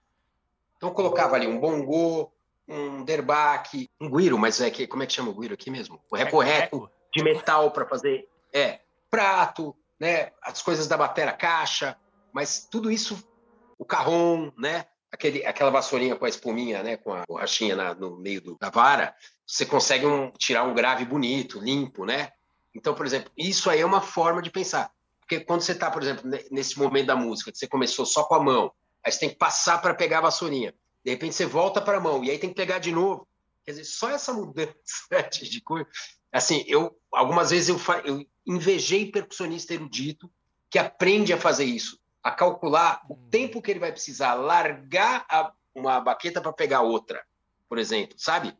[0.78, 2.32] Então, eu colocava ali um bongô,
[2.66, 6.02] um derbaque, um guiro, mas é que como é que chama o guiro aqui mesmo?
[6.10, 10.32] O recorreco de metal para fazer, é, prato, né?
[10.40, 11.94] As coisas da bateria caixa,
[12.32, 13.22] mas tudo isso,
[13.78, 14.86] o carrom, né?
[15.12, 16.96] Aquele, aquela vassourinha com a espuminha, né?
[16.96, 19.14] Com a borrachinha na, no meio do, da vara,
[19.48, 22.30] você consegue um, tirar um grave bonito, limpo, né?
[22.74, 24.92] Então, por exemplo, isso aí é uma forma de pensar.
[25.20, 28.34] Porque quando você está, por exemplo, nesse momento da música, que você começou só com
[28.34, 28.70] a mão,
[29.02, 30.74] aí você tem que passar para pegar a vassourinha.
[31.02, 33.26] De repente você volta para a mão, e aí tem que pegar de novo.
[33.64, 34.74] Quer dizer, só essa mudança
[35.42, 35.88] de coisa.
[36.30, 40.30] Assim, eu algumas vezes eu, eu invejei percussionista erudito
[40.68, 43.28] que aprende a fazer isso, a calcular o hum.
[43.30, 47.24] tempo que ele vai precisar largar a, uma baqueta para pegar outra,
[47.66, 48.54] por exemplo, sabe?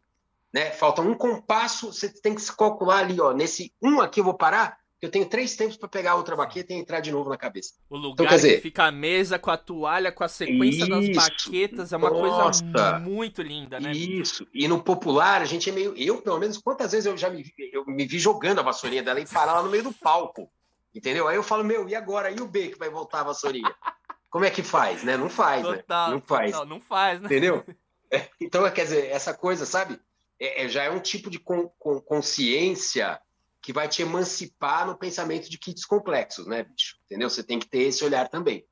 [0.53, 0.71] Né?
[0.71, 4.35] Falta um compasso, você tem que se calcular ali, ó, nesse um aqui eu vou
[4.35, 7.75] parar, eu tenho três tempos para pegar outra baqueta e entrar de novo na cabeça.
[7.89, 10.83] O lugar então, quer dizer, que fica a mesa com a toalha, com a sequência
[10.83, 13.93] isso, das baquetas, é uma nossa, coisa muito linda, né?
[13.93, 14.45] Isso.
[14.53, 15.95] E no popular, a gente é meio.
[15.97, 19.21] Eu, pelo menos, quantas vezes eu já me, eu me vi jogando a vassourinha dela
[19.21, 20.51] e parar lá no meio do palco.
[20.93, 21.29] Entendeu?
[21.29, 22.31] Aí eu falo, meu, e agora?
[22.33, 23.73] E o B que vai voltar a vassourinha?
[24.29, 25.17] Como é que faz, né?
[25.17, 25.77] Não faz, né?
[25.77, 26.15] total, né?
[26.15, 26.51] Não faz.
[26.51, 27.27] Total, não faz, né?
[27.27, 27.65] Entendeu?
[28.11, 30.01] É, então, quer dizer, essa coisa, sabe?
[30.41, 33.21] É, é, já é um tipo de con, con, consciência
[33.61, 36.97] que vai te emancipar no pensamento de kits complexos, né, bicho?
[37.05, 37.29] Entendeu?
[37.29, 38.65] Você tem que ter esse olhar também.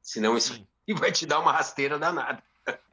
[0.00, 2.42] Senão isso e vai te dar uma rasteira danada.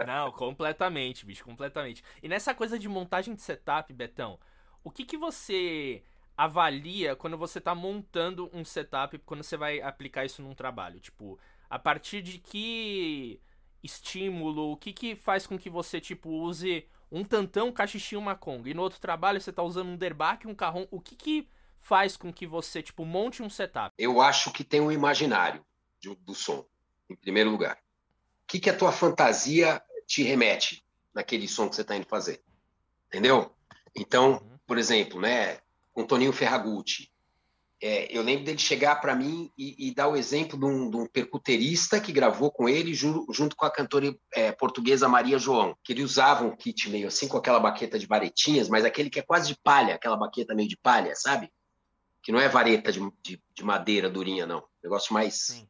[0.05, 2.03] Não, completamente, bicho, completamente.
[2.21, 4.39] E nessa coisa de montagem de setup, Betão,
[4.83, 6.03] o que que você
[6.37, 10.99] avalia quando você está montando um setup, quando você vai aplicar isso num trabalho?
[10.99, 13.39] Tipo, a partir de que
[13.83, 18.35] estímulo, o que que faz com que você, tipo, use um tantão, um cachixinho, uma
[18.35, 18.69] conga.
[18.69, 20.85] E no outro trabalho você tá usando um derbaque, um carrom.
[20.91, 21.49] O que que
[21.79, 23.93] faz com que você, tipo, monte um setup?
[23.97, 25.65] Eu acho que tem um imaginário
[26.03, 26.65] do, do som,
[27.09, 27.77] em primeiro lugar.
[28.43, 32.43] O que que a tua fantasia te remete naquele som que você está indo fazer?
[33.07, 33.55] Entendeu?
[33.95, 34.59] Então, uhum.
[34.67, 35.59] por exemplo, né,
[35.93, 37.09] com Toninho Ferragutti,
[37.87, 40.97] é, eu lembro dele chegar para mim e, e, dar o exemplo de um, de
[40.97, 45.77] um, percuterista que gravou com ele junto, junto com a cantora é, portuguesa Maria João,
[45.83, 49.19] que ele usava um kit meio assim com aquela baqueta de varetinhas, mas aquele que
[49.19, 51.51] é quase de palha, aquela baqueta meio de palha, sabe?
[52.23, 54.63] Que não é vareta de, de, de madeira durinha, não.
[54.83, 55.63] Negócio mais.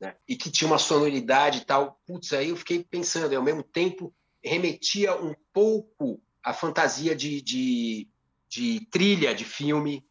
[0.00, 0.16] Né?
[0.26, 2.00] E que tinha uma sonoridade e tal.
[2.04, 7.40] Putz, aí eu fiquei pensando, e ao mesmo tempo remetia um pouco à fantasia de,
[7.40, 8.08] de,
[8.48, 10.04] de trilha de filme,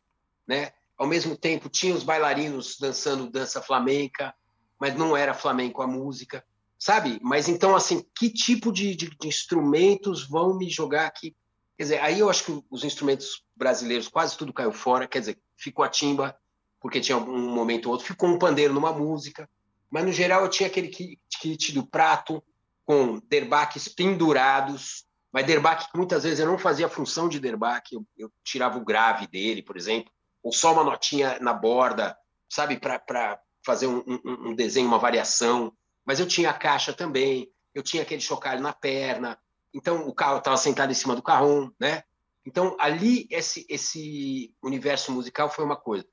[0.47, 0.71] né?
[1.01, 4.35] Ao mesmo tempo, tinha os bailarinos dançando dança flamenca,
[4.79, 6.45] mas não era flamenco a música,
[6.77, 7.19] sabe?
[7.23, 11.35] Mas então, assim, que tipo de, de, de instrumentos vão me jogar aqui?
[11.75, 15.39] Quer dizer, aí eu acho que os instrumentos brasileiros quase tudo caiu fora, quer dizer,
[15.57, 16.37] ficou a timba,
[16.79, 19.49] porque tinha um momento ou outro, ficou um pandeiro numa música,
[19.89, 22.43] mas no geral eu tinha aquele kit, do prato
[22.85, 27.95] com derbaques pendurados, mas derbaque que muitas vezes eu não fazia a função de derbaque,
[27.95, 32.17] eu, eu tirava o grave dele, por exemplo, ou só uma notinha na borda,
[32.49, 35.73] sabe, para fazer um, um, um, desenho, uma variação.
[36.05, 39.37] Mas eu tinha a caixa também, eu tinha aquele chocalho na perna,
[39.73, 42.03] então o carro estava sentado em cima do carrão, né?
[42.45, 46.05] Então ali esse esse universo musical foi uma coisa.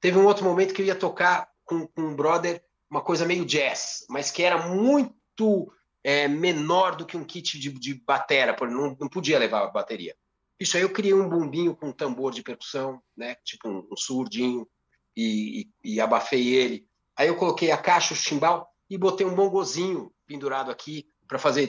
[0.00, 3.44] Teve um outro momento que eu ia tocar com, com um brother uma coisa meio
[3.44, 8.96] jazz, mas que era muito é, menor do que um kit de, de batera, não,
[9.00, 10.14] não podia levar a bateria.
[10.64, 13.34] Isso aí eu criei um bumbinho com um tambor de percussão, né?
[13.44, 14.66] Tipo um, um surdinho,
[15.14, 16.88] e, e, e, abafei ele.
[17.14, 21.64] Aí eu coloquei a caixa, o chimbal, e botei um bongozinho pendurado aqui para fazer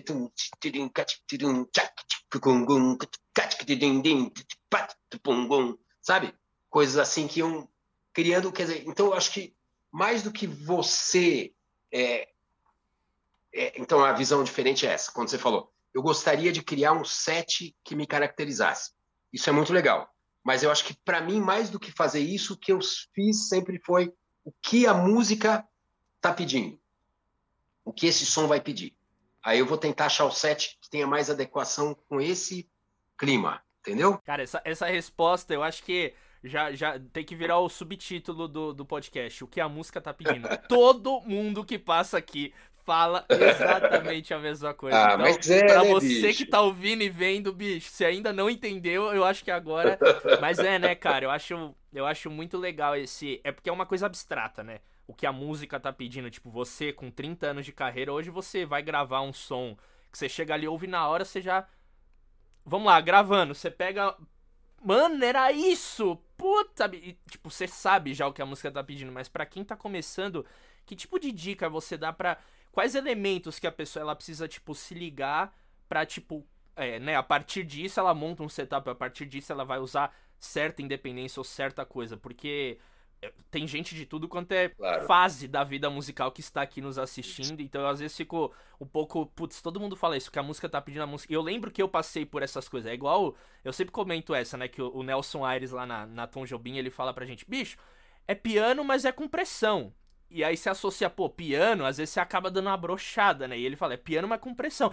[6.01, 6.33] sabe?
[6.69, 7.67] Coisas assim que iam
[8.13, 9.53] criando, quer dizer, então eu acho que
[9.91, 11.53] mais do que você
[11.91, 12.29] é,
[13.53, 17.05] é, então a visão diferente é essa, quando você falou, eu gostaria de criar um
[17.05, 18.91] set que me caracterizasse.
[19.31, 20.13] Isso é muito legal.
[20.43, 22.79] Mas eu acho que, para mim, mais do que fazer isso, o que eu
[23.13, 25.65] fiz sempre foi o que a música
[26.17, 26.77] está pedindo.
[27.85, 28.93] O que esse som vai pedir.
[29.41, 32.69] Aí eu vou tentar achar o set que tenha mais adequação com esse
[33.17, 34.17] clima, entendeu?
[34.25, 38.73] Cara, essa, essa resposta eu acho que já, já tem que virar o subtítulo do,
[38.73, 40.47] do podcast, o que a música tá pedindo.
[40.67, 42.53] Todo mundo que passa aqui
[42.85, 44.97] fala exatamente a mesma coisa.
[44.97, 46.37] Ah, então, mas é, pra né, você bicho?
[46.37, 49.97] que tá ouvindo e vendo, bicho, se ainda não entendeu, eu acho que agora.
[50.39, 51.25] Mas é, né, cara?
[51.25, 53.41] Eu acho, eu acho muito legal esse.
[53.43, 54.79] É porque é uma coisa abstrata, né?
[55.07, 56.29] O que a música tá pedindo.
[56.29, 59.75] Tipo, você com 30 anos de carreira, hoje você vai gravar um som
[60.11, 61.67] que você chega ali, ouve na hora, você já.
[62.63, 63.55] Vamos lá, gravando.
[63.55, 64.15] Você pega.
[64.83, 66.17] Mano, era isso!
[66.37, 66.89] Puta!
[66.93, 69.75] E, tipo, você sabe já o que a música tá pedindo, mas para quem tá
[69.75, 70.45] começando,
[70.85, 72.37] que tipo de dica você dá pra
[72.75, 75.51] quais elementos que a pessoa ela precisa tipo se ligar
[75.89, 79.63] para tipo é, né, a partir disso ela monta um setup, a partir disso ela
[79.63, 82.77] vai usar certa independência ou certa coisa, porque
[83.49, 85.05] tem gente de tudo quanto é claro.
[85.05, 88.85] fase da vida musical que está aqui nos assistindo, então eu às vezes fico um
[88.85, 91.33] pouco, putz, todo mundo fala isso, que a música tá pedindo a música.
[91.33, 92.91] Eu lembro que eu passei por essas coisas.
[92.91, 96.45] É igual, eu sempre comento essa, né, que o, Nelson Aires lá na, na Tom
[96.45, 97.77] Jobim, ele fala pra gente, bicho,
[98.27, 99.93] é piano, mas é com pressão.
[100.29, 103.57] E aí se associa, pô, piano, às vezes você acaba dando uma brochada, né?
[103.57, 104.91] E ele fala, é piano, mas com pressão.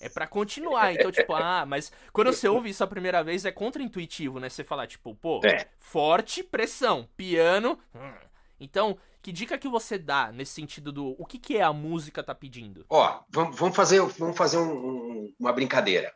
[0.00, 0.94] É para continuar.
[0.94, 4.48] Então, tipo, ah, mas quando você ouve isso a primeira vez é contra-intuitivo, né?
[4.48, 5.68] Você falar, tipo, pô, é.
[5.76, 7.78] forte, pressão, piano.
[7.94, 8.14] Hum.
[8.58, 12.22] Então, que dica que você dá nesse sentido do o que, que é a música
[12.22, 12.86] tá pedindo?
[12.88, 16.12] Ó, vamos fazer, vamos fazer um, um, uma brincadeira.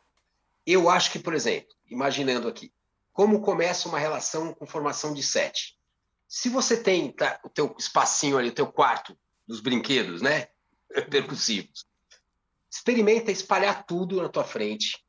[0.67, 2.73] Eu acho que, por exemplo, imaginando aqui,
[3.13, 5.77] como começa uma relação com formação de sete.
[6.35, 9.17] Se você tem tá, o teu espacinho ali, o teu quarto
[9.47, 10.49] dos brinquedos, né?
[11.09, 11.87] Percussivos
[12.69, 15.01] experimenta espalhar tudo na tua frente,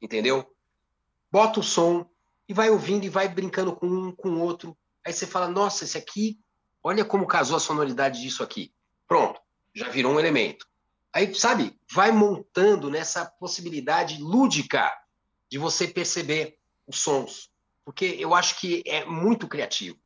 [0.00, 0.54] entendeu?
[1.32, 2.08] Bota o som
[2.48, 4.78] e vai ouvindo e vai brincando com um, com o outro.
[5.04, 6.38] Aí você fala, nossa, esse aqui,
[6.80, 8.72] olha como casou a sonoridade disso aqui.
[9.08, 9.40] Pronto,
[9.74, 10.64] já virou um elemento.
[11.12, 14.88] Aí, sabe, vai montando nessa possibilidade lúdica
[15.50, 17.50] de você perceber os sons.
[17.84, 19.98] Porque eu acho que é muito criativo.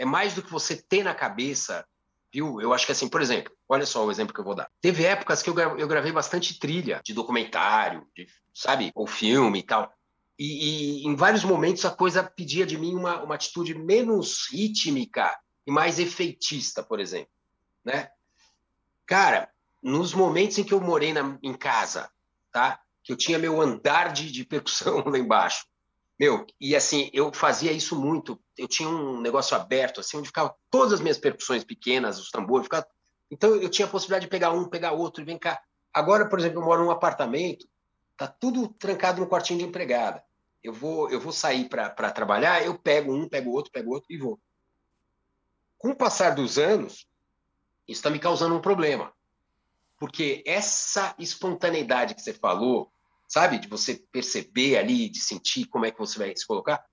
[0.00, 1.84] É mais do que você ter na cabeça
[2.32, 2.60] viu?
[2.60, 4.70] Eu acho que assim, por exemplo, olha só o exemplo que eu vou dar.
[4.80, 9.62] Teve épocas que eu, eu gravei bastante trilha de documentário, de, sabe, ou filme e
[9.62, 9.92] tal.
[10.38, 15.38] E, e, em vários momentos a coisa pedia de mim uma, uma atitude menos rítmica
[15.66, 17.30] e mais efeitista, por exemplo,
[17.84, 18.08] né?
[19.04, 19.50] Cara,
[19.82, 22.10] nos momentos em que eu morei na, em casa,
[22.52, 22.80] tá?
[23.02, 25.66] Que eu tinha meu andar de, de percussão lá embaixo,
[26.20, 28.38] meu, e assim, eu fazia isso muito.
[28.58, 32.66] Eu tinha um negócio aberto, assim, onde ficava todas as minhas percussões pequenas, os tambores,
[32.66, 32.86] ficava...
[33.30, 35.58] Então eu tinha a possibilidade de pegar um, pegar outro e vem cá.
[35.94, 37.66] Agora, por exemplo, eu moro num apartamento,
[38.18, 40.22] tá tudo trancado no quartinho de empregada.
[40.62, 44.18] Eu vou, eu vou sair para trabalhar, eu pego um, pego outro, pego outro e
[44.18, 44.38] vou.
[45.78, 47.08] Com o passar dos anos,
[47.88, 49.10] isso está me causando um problema.
[49.98, 52.92] Porque essa espontaneidade que você falou,
[53.30, 53.60] sabe?
[53.60, 56.84] De você perceber ali, de sentir como é que você vai se colocar,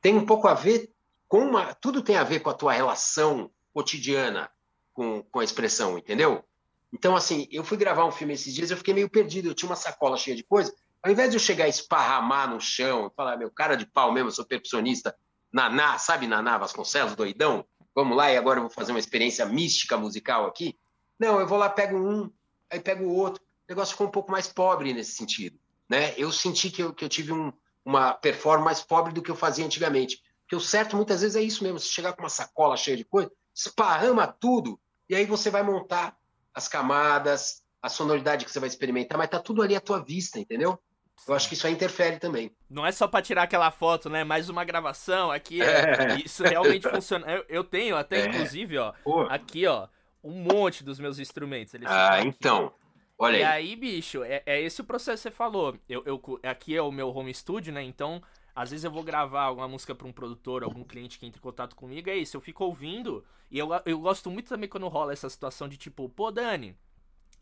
[0.00, 0.92] tem um pouco a ver
[1.26, 1.74] com uma.
[1.74, 4.50] Tudo tem a ver com a tua relação cotidiana
[4.92, 6.44] com, com a expressão, entendeu?
[6.92, 9.68] Então, assim, eu fui gravar um filme esses dias, eu fiquei meio perdido, eu tinha
[9.68, 10.72] uma sacola cheia de coisa.
[11.02, 14.28] Ao invés de eu chegar a esparramar no chão, falar, meu cara de pau mesmo,
[14.28, 15.16] eu sou percussionista,
[15.52, 17.64] Naná, sabe Naná Vasconcelos, doidão?
[17.94, 20.78] Vamos lá e agora eu vou fazer uma experiência mística musical aqui.
[21.18, 22.30] Não, eu vou lá, pego um,
[22.70, 23.42] aí pego o outro.
[23.42, 26.14] O negócio ficou um pouco mais pobre nesse sentido né?
[26.16, 27.52] Eu senti que eu, que eu tive um,
[27.84, 30.22] uma performance mais pobre do que eu fazia antigamente.
[30.42, 33.04] Porque o certo muitas vezes é isso mesmo, você chegar com uma sacola cheia de
[33.04, 36.16] coisa, esparrama tudo, e aí você vai montar
[36.54, 40.38] as camadas, a sonoridade que você vai experimentar, mas tá tudo ali à tua vista,
[40.38, 40.78] entendeu?
[41.26, 42.54] Eu acho que isso aí interfere também.
[42.68, 44.22] Não é só para tirar aquela foto, né?
[44.22, 45.62] Mais uma gravação aqui.
[45.62, 46.12] É...
[46.12, 47.26] É, isso realmente funciona.
[47.30, 48.26] Eu, eu, tenho até, é.
[48.26, 49.22] inclusive, ó, Pô.
[49.22, 49.88] aqui, ó,
[50.22, 51.74] um monte dos meus instrumentos.
[51.86, 52.72] Ah, então.
[53.18, 53.68] Olha e aí.
[53.70, 55.78] aí, bicho, é, é esse o processo que você falou.
[55.88, 57.82] Eu, eu, aqui é o meu home studio, né?
[57.82, 58.22] Então,
[58.54, 61.42] às vezes eu vou gravar alguma música para um produtor, algum cliente que entra em
[61.42, 62.36] contato comigo, é isso.
[62.36, 63.24] Eu fico ouvindo.
[63.50, 66.76] E eu, eu gosto muito também quando rola essa situação de tipo, pô, Dani,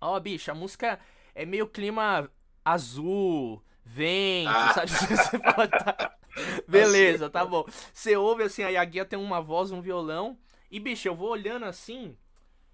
[0.00, 1.00] ó, bicho, a música
[1.34, 2.30] é meio clima
[2.64, 4.74] azul, vento, ah.
[4.74, 4.90] sabe?
[5.16, 6.16] Você fala, tá.
[6.68, 7.64] Beleza, tá bom.
[7.92, 10.38] Você ouve assim, aí a guia tem uma voz, um violão.
[10.70, 12.16] E, bicho, eu vou olhando assim,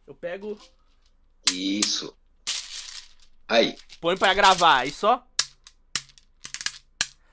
[0.06, 0.58] eu pego.
[1.50, 2.16] Isso.
[3.50, 3.76] Aí.
[4.00, 5.26] Põe pra gravar, e só.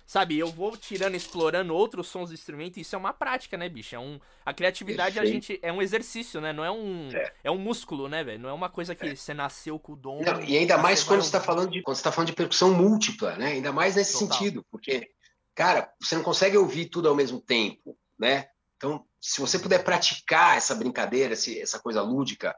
[0.07, 3.69] Sabe, eu vou tirando, explorando outros sons do instrumento, e isso é uma prática, né,
[3.69, 3.93] bicho?
[3.93, 5.29] É um, a criatividade Perfeito.
[5.29, 6.51] a gente é um exercício, né?
[6.51, 8.39] Não é um é, é um músculo, né, velho?
[8.39, 9.15] Não é uma coisa que é.
[9.15, 10.21] você nasceu com o dom.
[10.23, 12.73] Não, e ainda mais quando você tá falando de quando você tá falando de percussão
[12.73, 13.47] múltipla, né?
[13.51, 14.37] Ainda mais nesse Total.
[14.37, 15.07] sentido, porque
[15.53, 18.47] cara, você não consegue ouvir tudo ao mesmo tempo, né?
[18.77, 22.55] Então, se você puder praticar essa brincadeira, essa coisa lúdica,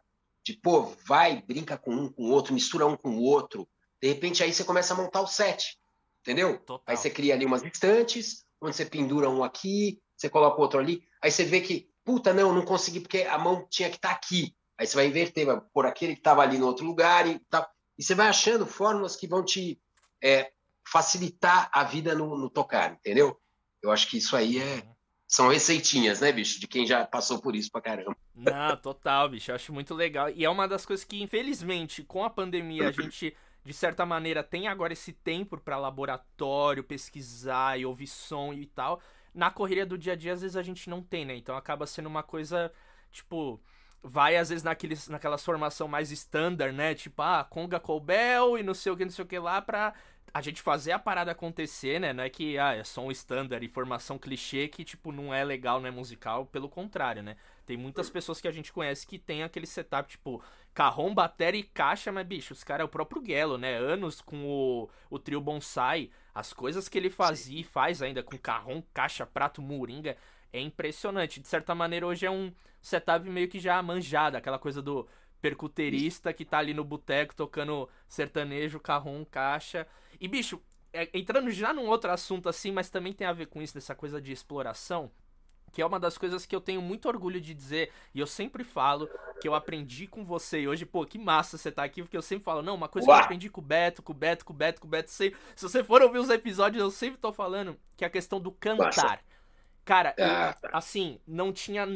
[0.49, 3.69] de, pô, vai, brinca com um, com o outro, mistura um com o outro.
[4.01, 5.77] De repente, aí você começa a montar o set,
[6.21, 6.57] entendeu?
[6.57, 6.83] Total.
[6.87, 10.79] Aí você cria ali umas estantes, onde você pendura um aqui, você coloca o outro
[10.79, 11.03] ali.
[11.21, 14.15] Aí você vê que, puta, não, não consegui porque a mão tinha que estar tá
[14.15, 14.55] aqui.
[14.75, 17.67] Aí você vai inverter, vai pôr aquele que estava ali no outro lugar e tal.
[17.97, 19.79] E você vai achando fórmulas que vão te
[20.23, 20.51] é,
[20.83, 23.39] facilitar a vida no, no, tocar, entendeu?
[23.83, 24.98] Eu acho que isso aí é, uhum
[25.29, 26.59] são receitinhas, né, bicho?
[26.59, 28.17] De quem já passou por isso pra caramba.
[28.33, 29.51] Não, total, bicho.
[29.51, 30.31] Eu acho muito legal.
[30.31, 34.41] E é uma das coisas que, infelizmente, com a pandemia, a gente, de certa maneira,
[34.43, 38.99] tem agora esse tempo para laboratório, pesquisar e ouvir som e tal.
[39.31, 41.35] Na correria do dia a dia, às vezes a gente não tem, né?
[41.35, 42.71] Então acaba sendo uma coisa,
[43.11, 43.61] tipo
[44.01, 46.95] vai às vezes naqueles, naquelas formação mais standard, né?
[46.95, 49.93] Tipo, ah, conga colbel e não sei o que, não sei o que lá pra
[50.33, 52.13] a gente fazer a parada acontecer, né?
[52.13, 55.43] Não é que ah, é só um standard e formação clichê que, tipo, não é
[55.43, 56.45] legal, não é musical.
[56.45, 57.35] Pelo contrário, né?
[57.65, 61.63] Tem muitas pessoas que a gente conhece que tem aquele setup, tipo, carrom, bateria e
[61.63, 63.75] caixa, mas, bicho, os caras é o próprio Gelo, né?
[63.75, 66.09] Anos com o, o trio Bonsai.
[66.33, 70.15] As coisas que ele fazia e faz ainda com carrom, caixa, prato, moringa,
[70.53, 71.39] é impressionante.
[71.39, 75.07] De certa maneira, hoje é um setup meio que já manjado, aquela coisa do
[75.41, 79.87] percuterista que tá ali no boteco tocando sertanejo, carrom, caixa.
[80.19, 80.61] E, bicho,
[80.91, 83.95] é, entrando já num outro assunto assim, mas também tem a ver com isso, dessa
[83.95, 85.11] coisa de exploração,
[85.71, 88.63] que é uma das coisas que eu tenho muito orgulho de dizer, e eu sempre
[88.63, 89.07] falo
[89.39, 90.61] que eu aprendi com você.
[90.61, 93.07] E hoje, pô, que massa você tá aqui, porque eu sempre falo, não, uma coisa
[93.07, 93.15] Uá.
[93.15, 95.11] que eu aprendi com o Beto, com o Beto, com o Beto, com o Beto,
[95.11, 98.39] sei, se você for ouvir os episódios, eu sempre tô falando que é a questão
[98.39, 98.85] do cantar.
[98.85, 99.19] Massa.
[99.85, 100.69] Cara, eu, ah, tá.
[100.73, 101.87] assim, não tinha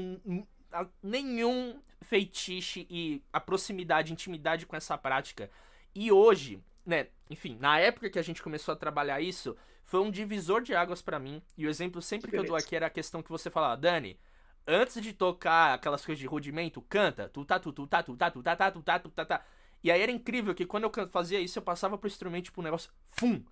[1.01, 5.49] nenhum feitiço e a proximidade, intimidade com essa prática.
[5.93, 10.11] E hoje, né, enfim, na época que a gente começou a trabalhar isso, foi um
[10.11, 11.41] divisor de águas para mim.
[11.57, 14.19] E o exemplo sempre que, eu dou aqui era a questão que você falava, Dani,
[14.67, 18.31] antes de tocar aquelas coisas de rudimento, canta, tu tá tu tu tá tu tá
[18.31, 19.45] tu tá tu tá tu tá tá.
[19.84, 22.63] E aí era incrível que quando eu fazia isso, eu passava pro instrumento tipo um
[22.63, 23.43] negócio, fum,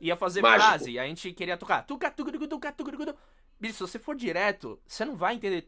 [0.00, 0.68] ia fazer Mágico.
[0.68, 3.16] frase, e a gente queria tocar, tuca tuca tuca tuca tuca tuca
[3.60, 5.60] Bicho, se você for direto, você não vai entender.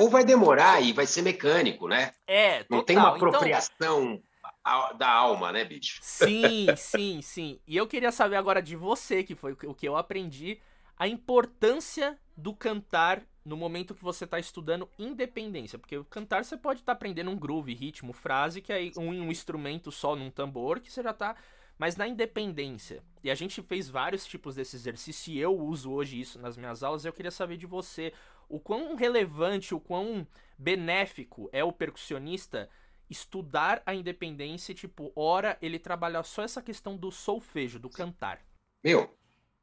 [0.00, 2.12] Ou vai demorar e vai ser mecânico, né?
[2.26, 2.78] É, total.
[2.78, 4.22] Não tem uma apropriação então...
[4.98, 6.00] da alma, né, bicho?
[6.02, 7.60] Sim, sim, sim.
[7.66, 10.60] E eu queria saber agora de você, que foi o que eu aprendi,
[10.96, 15.78] a importância do cantar no momento que você está estudando independência.
[15.78, 19.30] Porque cantar você pode estar tá aprendendo um groove, ritmo, frase, que é um, um
[19.30, 21.36] instrumento só num tambor, que você já está
[21.78, 26.18] mas na independência, e a gente fez vários tipos desse exercício, e eu uso hoje
[26.18, 28.12] isso nas minhas aulas, eu queria saber de você
[28.48, 32.68] o quão relevante, o quão benéfico é o percussionista
[33.08, 38.40] estudar a independência, tipo, ora ele trabalhar só essa questão do solfejo, do cantar.
[38.82, 39.16] Meu,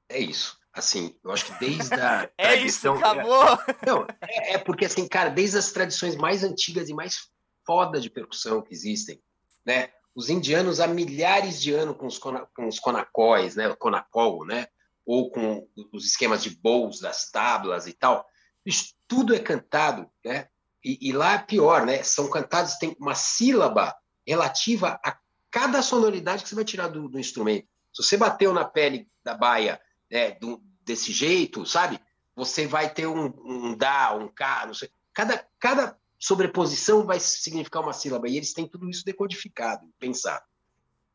[0.09, 0.57] é isso.
[0.73, 2.23] Assim, eu acho que desde a.
[2.37, 2.95] é tradição...
[2.95, 3.45] isso, acabou!
[3.85, 7.29] Não, é, é, porque, assim, cara, desde as tradições mais antigas e mais
[7.65, 9.21] fodas de percussão que existem,
[9.65, 9.89] né?
[10.15, 14.67] os indianos há milhares de anos com os, com os conacóis, né, conacol, né,
[15.05, 18.25] ou com os esquemas de bowls das tábuas e tal,
[18.65, 20.47] isso tudo é cantado, né?
[20.83, 22.03] E, e, lá é pior, né?
[22.03, 23.95] São cantados tem uma sílaba
[24.27, 25.17] relativa a
[25.49, 27.67] cada sonoridade que você vai tirar do, do instrumento.
[27.93, 29.79] Se você bateu na pele da baia
[30.11, 31.99] né, do, desse jeito, sabe?
[32.35, 34.89] Você vai ter um, um dá, um cá, não sei.
[35.13, 40.43] Cada, cada sobreposição vai significar uma sílaba, e eles têm tudo isso decodificado, pensado.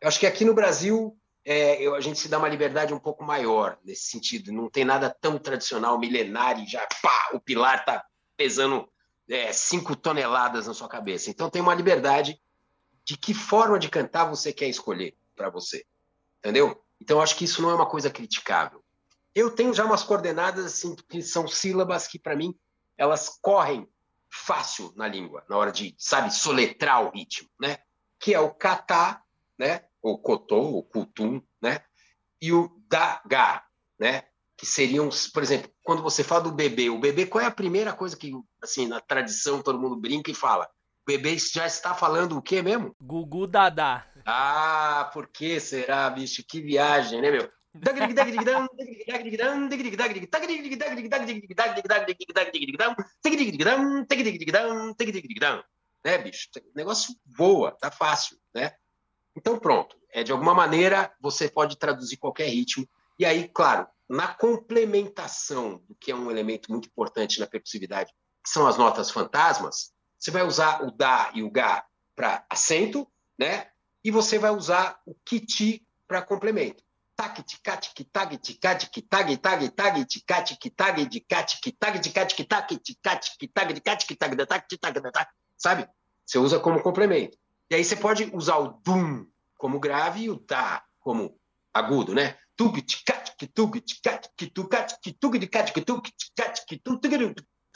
[0.01, 3.25] Eu acho que aqui no Brasil é, a gente se dá uma liberdade um pouco
[3.25, 8.05] maior nesse sentido, não tem nada tão tradicional, milenário, já pá, o pilar está
[8.37, 8.89] pesando
[9.29, 11.31] é, cinco toneladas na sua cabeça.
[11.31, 12.41] Então tem uma liberdade
[13.05, 15.85] de que forma de cantar você quer escolher para você,
[16.39, 16.83] entendeu?
[17.01, 18.85] Então acho que isso não é uma coisa criticável.
[19.35, 22.59] Eu tenho já umas coordenadas assim que são sílabas que para mim
[22.97, 23.89] elas correm
[24.29, 27.79] fácil na língua, na hora de, sabe, soletrar o ritmo, né?
[28.19, 29.23] Que é o catá,
[29.57, 29.85] né?
[30.03, 31.83] O cotô, o cutum, né?
[32.41, 33.65] E o dagá,
[33.99, 34.25] né?
[34.59, 37.93] Que seriam, por exemplo, quando você fala do bebê, o bebê, qual é a primeira
[37.93, 38.33] coisa que,
[38.63, 40.65] assim, na tradição todo mundo brinca e fala?
[40.65, 42.95] O bebê já está falando o quê mesmo?
[43.01, 44.05] Gugu Dadá.
[44.27, 46.43] Ah, por que será, bicho?
[46.47, 47.49] Que viagem, né, meu?
[56.05, 56.49] né, bicho?
[56.57, 58.73] O negócio voa, tá fácil, né?
[59.37, 59.97] Então, pronto.
[60.13, 62.89] É, de alguma maneira, você pode traduzir qualquer ritmo.
[63.19, 68.51] E aí, claro, na complementação do que é um elemento muito importante na percussividade, que
[68.51, 71.85] são as notas fantasmas, você vai usar o dá e o gá
[72.17, 73.07] para acento,
[73.39, 73.69] né?
[74.03, 76.83] E você vai usar o kiti para complemento
[77.19, 82.79] tag ticate tag ticate tag tag tag ticate tag de cat tag de cat tag
[82.79, 85.89] ticate tag de cat tag da tag tag da tag sabe
[86.25, 87.37] você usa como complemento
[87.69, 91.38] e aí você pode usar o dum como grave e o da como
[91.79, 92.37] agudo né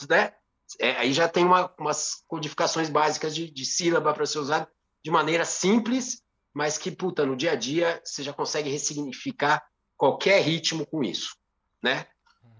[0.08, 0.32] né
[0.80, 4.66] é, aí já tem uma, umas codificações básicas de, de sílaba para ser usado
[5.04, 6.22] de maneira simples
[6.54, 9.64] mas que, puta, no dia a dia você já consegue ressignificar
[9.96, 11.34] qualquer ritmo com isso,
[11.82, 12.06] né?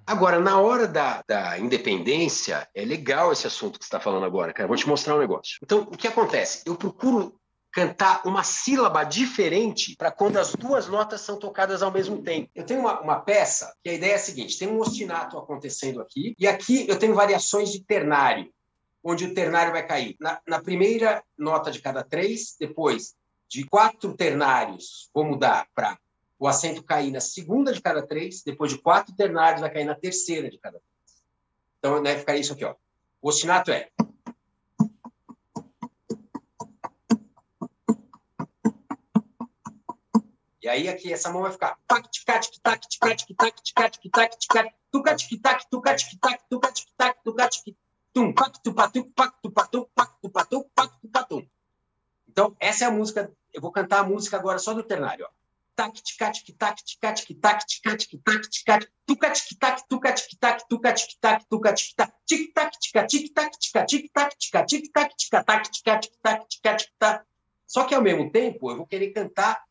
[0.05, 4.53] Agora, na hora da, da independência, é legal esse assunto que você está falando agora,
[4.53, 4.67] cara.
[4.67, 5.59] Vou te mostrar um negócio.
[5.63, 6.63] Então, o que acontece?
[6.67, 7.39] Eu procuro
[7.73, 12.51] cantar uma sílaba diferente para quando as duas notas são tocadas ao mesmo tempo.
[12.55, 16.01] Eu tenho uma, uma, peça que a ideia é a seguinte: tem um ostinato acontecendo
[16.01, 18.53] aqui, e aqui eu tenho variações de ternário,
[19.03, 23.15] onde o ternário vai cair na, na primeira nota de cada três, depois
[23.49, 25.99] de quatro ternários, vou mudar para
[26.39, 29.95] o acento cair na segunda de cada três, depois de quatro ternários vai cair na
[29.95, 31.23] terceira de cada três.
[31.79, 32.75] Então, né, ficaria isso aqui, ó.
[33.21, 33.89] O ostinato é
[40.63, 44.75] E aí aqui essa mão vai ficar tac tac tac tac tac tac tac tac
[44.93, 47.77] tuca tic tac tuca tic tac tuca tic tac tuca tic
[48.15, 51.51] tum pac tu patu pac tu patu pac tu patu pac tu patu.
[52.29, 55.31] Então essa é a música, eu vou cantar a música agora só do ternário, ó.
[55.75, 57.59] Tac tic tac tac tic tac tac tic tac
[58.23, 62.13] tac tic tac tuca tic tac tuca tic tac tuca tic tac tuca tic tac
[62.25, 66.01] tic tac tic tic tac tic tic tac tic tic tac tic tac tic tac
[66.03, 67.27] tic tac tic tac
[67.67, 69.65] só que ao mesmo tempo eu vou querer cantar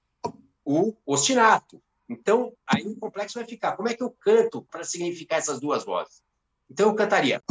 [0.72, 1.82] o ostinato.
[2.08, 3.74] Então, aí o complexo vai ficar.
[3.74, 6.22] Como é que eu canto para significar essas duas vozes?
[6.70, 7.42] Então, eu cantaria.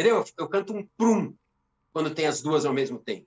[0.00, 0.24] Entendeu?
[0.38, 1.34] Eu canto um prum
[1.92, 3.26] quando tem as duas ao mesmo tempo.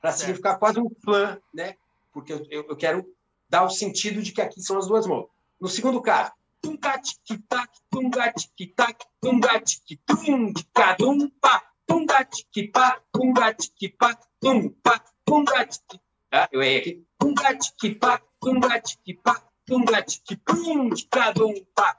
[0.00, 1.76] Para significar quase um flan, né?
[2.16, 3.04] porque eu, eu quero
[3.46, 5.26] dar o sentido de que aqui são as duas mãos.
[5.60, 12.24] No segundo caso, tunga tiki tac, tunga tiki tac, tunga tiki tum, cadum pa, tunga
[12.24, 16.00] tiki pa, tunga tiki pa, tum pa, tunga tiki.
[16.30, 16.48] Tá?
[16.50, 17.06] Eu errei aqui.
[17.18, 21.98] Tunga tiki pa, tunga tiki pa, tunga tiki pum, cadum pa.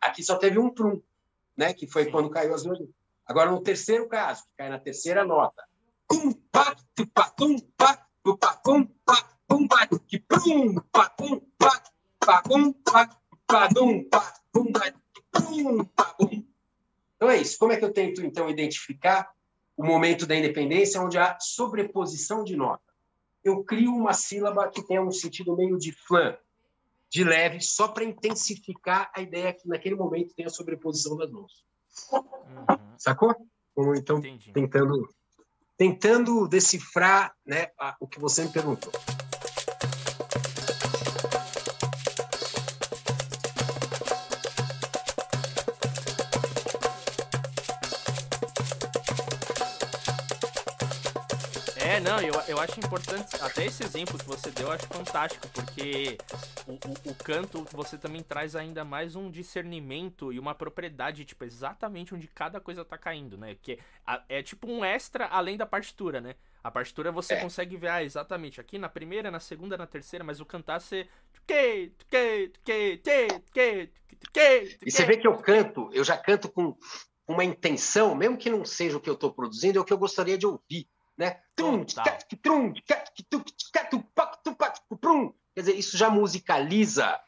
[0.00, 1.02] Aqui só teve um trum,
[1.54, 1.74] né?
[1.74, 2.78] Que foi quando caiu as duas.
[3.26, 5.62] Agora no terceiro caso, que cai na terceira nota.
[6.08, 11.82] Tum pa, tu pa, tum pa, tu pa, tum pa, pum, pá, pum, pá,
[12.20, 14.92] pá, pum, pá, pá, dum, pá, pum, pá,
[15.32, 16.44] pum, pá, pum.
[17.16, 17.58] Então é isso.
[17.58, 19.30] Como é que eu tento, então, identificar
[19.76, 22.82] o momento da independência onde há sobreposição de nota?
[23.42, 26.36] Eu crio uma sílaba que tenha um sentido meio de flan,
[27.10, 31.64] de leve, só para intensificar a ideia que naquele momento tem a sobreposição das mãos.
[32.12, 32.78] Uhum.
[32.96, 33.34] Sacou?
[33.74, 34.52] Como então, Entendi.
[34.52, 35.08] tentando
[35.76, 38.92] tentando decifrar né, o que você me perguntou.
[52.10, 56.18] Não, eu, eu acho importante, até esse exemplo que você deu, eu acho fantástico, porque
[56.66, 61.44] o, o, o, canto você também traz ainda mais um discernimento e uma propriedade, tipo,
[61.44, 63.56] exatamente onde cada coisa tá caindo, né?
[63.62, 66.34] Que é, é tipo um extra além da partitura, né?
[66.64, 67.40] A partitura você é.
[67.40, 71.08] consegue ver, ah, exatamente, aqui na primeira, na segunda, na terceira, mas o cantar você.
[74.84, 76.76] E você vê que eu canto, eu já canto com
[77.28, 79.98] uma intenção, mesmo que não seja o que eu estou produzindo, é o que eu
[79.98, 80.88] gostaria de ouvir
[81.20, 81.36] né?
[85.54, 87.20] Quer dizer, isso já musicaliza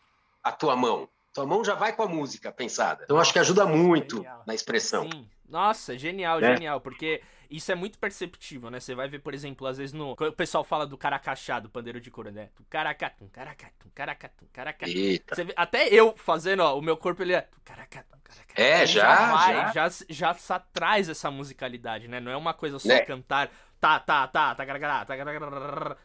[0.42, 1.08] a tua mão.
[1.34, 3.04] Tua mão já vai com a música pensada.
[3.04, 4.42] Então, acho que ajuda muito genial.
[4.46, 5.10] na expressão.
[5.10, 5.28] Sim.
[5.48, 6.54] Nossa, genial, né?
[6.54, 6.80] genial.
[6.80, 8.80] Porque isso é muito perceptível, né?
[8.80, 10.12] Você vai ver, por exemplo, às vezes no.
[10.12, 12.48] O pessoal fala do caracachá, do pandeiro de couro, né?
[12.54, 14.92] Tu caracatum, caracatum, caracatum, caracatum.
[14.92, 15.22] Vê,
[15.54, 17.46] até eu fazendo, ó, o meu corpo ele é.
[17.64, 18.62] Caracatum, caracatum.
[18.62, 19.88] É, já, já, vai, já.
[20.08, 22.20] Já, já, traz essa musicalidade, né?
[22.20, 23.00] Não é uma coisa só né?
[23.00, 23.50] cantar
[23.82, 25.96] tá, tá, tá, tá, tá, tá,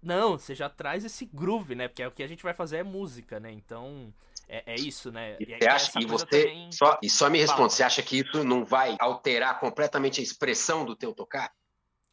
[0.00, 1.88] Não, você já traz esse groove, né?
[1.88, 3.50] Porque é o que a gente vai fazer é música, né?
[3.50, 4.14] Então,
[4.48, 5.36] é, é isso, né?
[5.40, 6.70] E, você acha, e você também...
[6.70, 10.84] só, e só me responde, você acha que isso não vai alterar completamente a expressão
[10.84, 11.52] do teu tocar?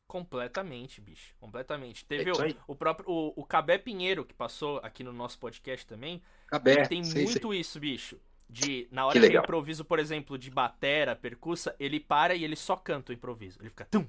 [0.07, 1.36] Completamente, bicho.
[1.39, 2.03] Completamente.
[2.03, 3.07] Teve é o, o, próprio.
[3.07, 6.22] O, o Cabé Pinheiro, que passou aqui no nosso podcast também.
[6.47, 6.86] Cabé.
[6.88, 7.59] tem sei, muito sei.
[7.59, 8.19] isso, bicho.
[8.49, 12.57] De, na hora que, que improviso, por exemplo, de batera, percussa, ele para e ele
[12.57, 13.57] só canta o improviso.
[13.61, 13.86] Ele fica.
[13.86, 14.05] Tum,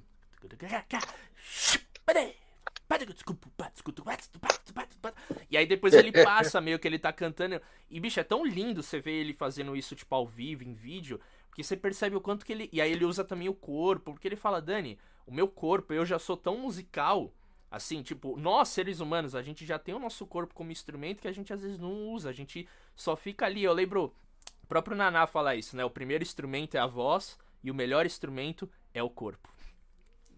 [5.51, 7.61] e aí depois ele passa meio que ele tá cantando.
[7.91, 11.21] E, bicho, é tão lindo você ver ele fazendo isso, tipo, ao vivo, em vídeo.
[11.49, 12.69] Porque você percebe o quanto que ele.
[12.73, 14.13] E aí ele usa também o corpo.
[14.13, 17.33] Porque ele fala, Dani, o meu corpo, eu já sou tão musical.
[17.71, 21.29] Assim, tipo, nós seres humanos, a gente já tem o nosso corpo como instrumento que
[21.29, 22.29] a gente às vezes não usa.
[22.29, 23.65] A gente só fica ali.
[23.65, 24.15] Eu lembro,
[24.63, 25.85] o próprio Naná fala isso, né?
[25.85, 29.53] O primeiro instrumento é a voz e o melhor instrumento é o corpo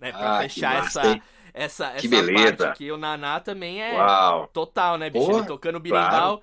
[0.04, 0.12] né?
[0.12, 2.56] Pra ah, fechar massa, essa, essa, essa beleza.
[2.56, 2.92] parte aqui.
[2.92, 4.48] O Naná também é Uau.
[4.48, 5.24] total, né, bicho?
[5.24, 6.10] Porra, Ele tocando birimbau.
[6.10, 6.42] Claro.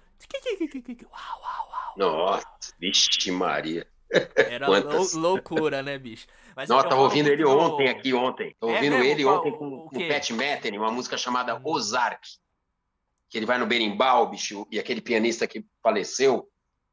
[1.03, 1.93] Uau, uau, uau.
[1.97, 3.88] Nossa, vixe Maria.
[4.36, 6.28] Era lou loucura, né, bicho?
[6.55, 8.55] Mas Nossa, tava ouvindo ele ontem aqui, ontem.
[8.59, 9.05] Tô é ouvindo mesmo?
[9.05, 11.62] ele Qual, ontem com o, o Pat Metheny, uma música chamada hum.
[11.64, 12.28] Ozark.
[13.30, 16.49] Que ele vai no berimbau, bicho, e aquele pianista que faleceu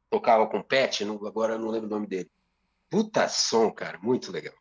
[0.09, 2.31] tocava com o Pat, não, agora eu não lembro o nome dele.
[2.89, 4.53] Puta som, cara, muito legal.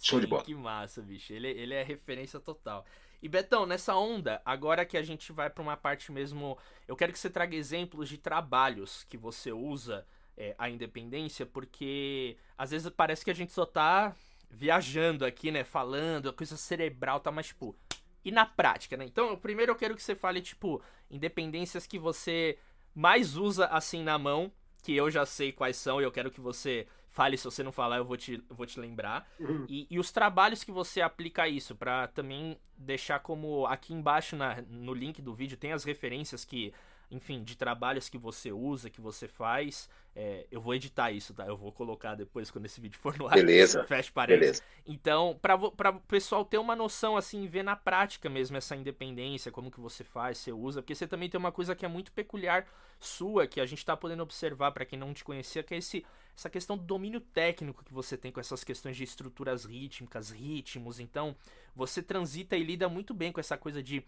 [0.00, 0.44] Show de bola.
[0.44, 1.32] Que massa, bicho.
[1.32, 2.84] Ele, ele é referência total.
[3.20, 7.12] E Betão, nessa onda, agora que a gente vai para uma parte mesmo, eu quero
[7.12, 12.88] que você traga exemplos de trabalhos que você usa é, a independência, porque às vezes
[12.90, 14.14] parece que a gente só tá
[14.48, 17.76] viajando aqui, né, falando, a coisa cerebral tá mais tipo
[18.24, 19.04] e na prática, né?
[19.04, 22.58] Então, primeiro eu quero que você fale tipo independências que você
[22.94, 26.40] mais usa assim na mão, que eu já sei quais são e eu quero que
[26.40, 26.86] você
[27.18, 29.28] fale, se você não falar, eu vou te, eu vou te lembrar.
[29.40, 29.66] Uhum.
[29.68, 34.62] E, e, os trabalhos que você aplica isso, para também deixar como aqui embaixo na,
[34.70, 36.72] no link do vídeo tem as referências que
[37.10, 39.88] enfim, de trabalhos que você usa, que você faz.
[40.14, 41.46] É, eu vou editar isso, tá?
[41.46, 43.34] Eu vou colocar depois quando esse vídeo for no ar.
[43.34, 43.82] Beleza.
[43.88, 44.62] Feche parênteses.
[44.86, 49.70] Então, para o pessoal ter uma noção, assim, ver na prática mesmo essa independência, como
[49.70, 52.66] que você faz, você usa, porque você também tem uma coisa que é muito peculiar
[53.00, 56.04] sua, que a gente tá podendo observar, para quem não te conhecia, que é esse,
[56.38, 61.00] essa questão do domínio técnico que você tem com essas questões de estruturas rítmicas, ritmos.
[61.00, 61.34] Então,
[61.74, 64.04] você transita e lida muito bem com essa coisa de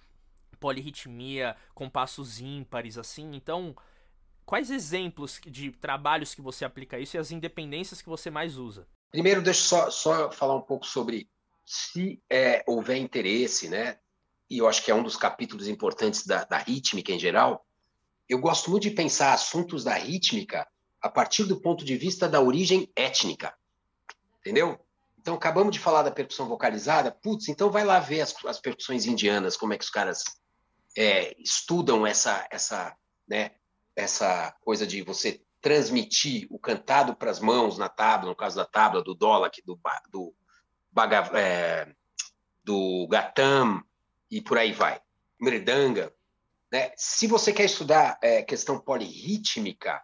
[0.60, 3.34] polirritmia, compassos ímpares, assim.
[3.34, 3.74] Então,
[4.46, 8.86] quais exemplos de trabalhos que você aplica isso e as independências que você mais usa?
[9.10, 11.28] Primeiro, deixa só, só falar um pouco sobre
[11.66, 13.98] se é, houver interesse, né?
[14.48, 17.66] E eu acho que é um dos capítulos importantes da, da rítmica em geral.
[18.28, 20.64] Eu gosto muito de pensar assuntos da rítmica
[21.00, 23.54] a partir do ponto de vista da origem étnica.
[24.40, 24.78] Entendeu?
[25.18, 27.10] Então, acabamos de falar da percussão vocalizada.
[27.10, 30.24] Putz, então vai lá ver as, as percussões indianas, como é que os caras
[30.96, 32.96] é, estudam essa, essa,
[33.28, 33.52] né,
[33.94, 38.64] essa coisa de você transmitir o cantado para as mãos na tábua, no caso da
[38.64, 39.78] tábua, do dólar, do,
[40.10, 40.34] do,
[40.90, 41.94] baga, é,
[42.64, 43.82] do gatam
[44.30, 45.00] e por aí vai,
[45.38, 46.12] mridanga.
[46.72, 46.92] Né?
[46.96, 50.02] Se você quer estudar é, questão polirrítmica,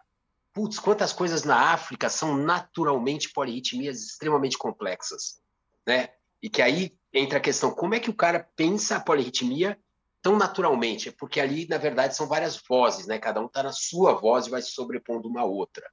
[0.57, 5.39] putz, quantas coisas na África são naturalmente polirritmias extremamente complexas,
[5.85, 6.09] né?
[6.41, 9.79] E que aí entra a questão, como é que o cara pensa a polirritmia
[10.19, 13.19] tão naturalmente, é porque ali, na verdade, são várias vozes, né?
[13.19, 15.87] Cada um está na sua voz e vai se sobrepondo uma outra.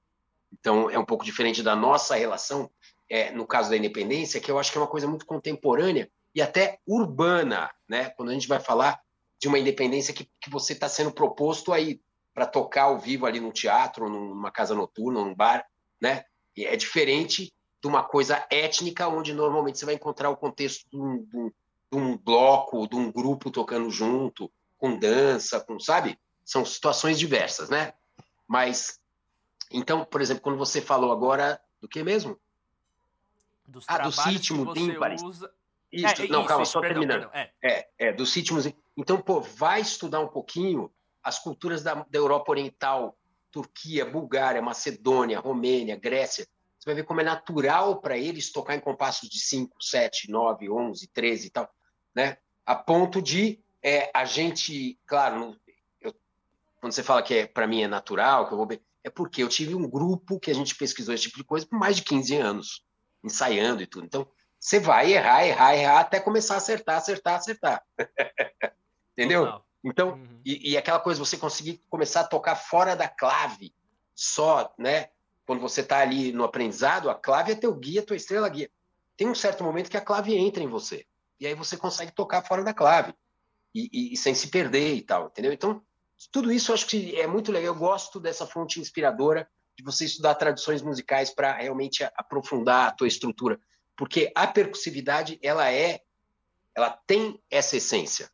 [0.50, 2.70] Então, é um pouco diferente da nossa relação,
[3.06, 6.40] é, no caso da independência, que eu acho que é uma coisa muito contemporânea e
[6.40, 8.08] até urbana, né?
[8.16, 8.98] Quando a gente vai falar
[9.38, 12.00] de uma independência que, que você está sendo proposto aí
[12.34, 15.64] para tocar ao vivo ali no teatro, numa casa noturna, num bar,
[16.00, 16.24] né?
[16.56, 20.98] E é diferente de uma coisa étnica, onde normalmente você vai encontrar o contexto de
[20.98, 21.52] um, de um,
[21.92, 26.18] de um bloco, de um grupo tocando junto, com dança, com, sabe?
[26.44, 27.94] São situações diversas, né?
[28.48, 29.00] Mas,
[29.70, 32.38] então, por exemplo, quando você falou agora do que mesmo?
[33.66, 35.22] Dos ah, dos ritmos ímpares.
[35.22, 35.50] Usa...
[35.92, 37.30] Isso, é, não, isso, calma, isso, só perdão, terminando.
[37.30, 37.62] Perdão, é.
[37.62, 38.66] é, é, dos ritmos.
[38.96, 40.90] Então, pô, vai estudar um pouquinho
[41.24, 43.16] as culturas da, da Europa Oriental,
[43.50, 46.46] Turquia, Bulgária, Macedônia, Romênia, Grécia.
[46.78, 50.70] Você vai ver como é natural para eles tocar em compassos de 5, 7, 9,
[50.70, 51.70] 11, 13 e tal
[52.14, 52.38] né?
[52.64, 55.56] A ponto de é, a gente, claro,
[56.00, 56.14] eu,
[56.76, 59.42] quando você fala que é, para mim é natural, que eu vou ver, é porque
[59.42, 62.02] eu tive um grupo que a gente pesquisou esse tipo de coisa por mais de
[62.02, 62.86] 15 anos,
[63.22, 64.06] ensaiando e tudo.
[64.06, 64.26] Então,
[64.58, 67.82] você vai errar, errar, errar, até começar a acertar, acertar, acertar.
[69.12, 69.44] Entendeu?
[69.44, 69.66] Total.
[69.84, 70.40] Então, uhum.
[70.44, 73.74] e, e, aquela coisa, você conseguir começar a tocar fora da clave,
[74.14, 75.10] só, né?
[75.46, 78.70] Quando você está ali no aprendizado, a clave é teu guia, tua estrela guia.
[79.16, 81.06] Tem um certo momento que a clave entra em você
[81.38, 83.14] e aí você consegue tocar fora da clave
[83.74, 85.52] e, e, e, sem se perder e tal, entendeu?
[85.52, 85.82] Então,
[86.32, 87.74] tudo isso eu acho que é muito legal.
[87.74, 93.08] Eu gosto dessa fonte inspiradora de você estudar tradições musicais para realmente aprofundar a tua
[93.08, 93.60] estrutura,
[93.96, 96.00] porque a percussividade ela é,
[96.74, 98.30] ela tem essa essência,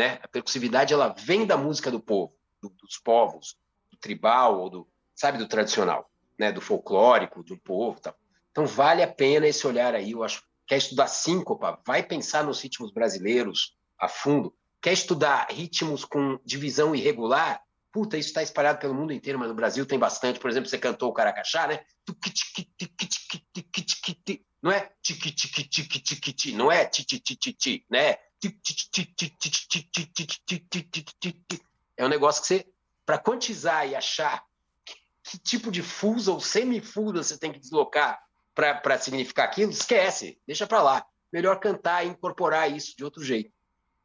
[0.00, 0.18] né?
[0.22, 3.56] A percussividade ela vem da música do povo, do, dos povos,
[3.90, 6.50] do tribal ou do, sabe, do tradicional, né?
[6.50, 8.16] Do folclórico, do povo, tal.
[8.50, 11.80] Então vale a pena esse olhar aí, eu acho Quer estudar síncopa?
[11.84, 14.54] Vai pensar nos ritmos brasileiros a fundo.
[14.80, 17.60] Quer estudar ritmos com divisão irregular?
[17.90, 20.38] Puta, isso está espalhado pelo mundo inteiro, mas no Brasil tem bastante.
[20.38, 21.80] Por exemplo, você cantou o Caracachá, né?
[24.62, 24.92] Não é
[26.54, 26.88] não é
[27.90, 28.16] né?
[31.96, 32.66] É um negócio que você
[33.04, 34.44] para quantizar e achar
[35.22, 38.22] que tipo de fusa ou semifusa você tem que deslocar
[38.54, 41.06] para significar aquilo, esquece, deixa para lá.
[41.32, 43.52] Melhor cantar e incorporar isso de outro jeito,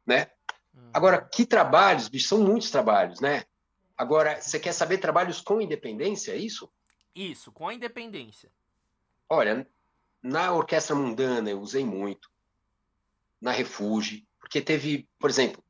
[0.06, 0.30] né?
[0.72, 0.90] Uhum.
[0.92, 3.44] Agora, que trabalhos, bicho, são muitos trabalhos, né?
[3.96, 6.70] Agora, você quer saber trabalhos com independência, é isso?
[7.14, 8.52] Isso, com a independência.
[9.28, 9.66] Olha,
[10.22, 12.30] na Orquestra Mundana eu usei muito,
[13.40, 15.62] na Refúgio, porque teve, por exemplo,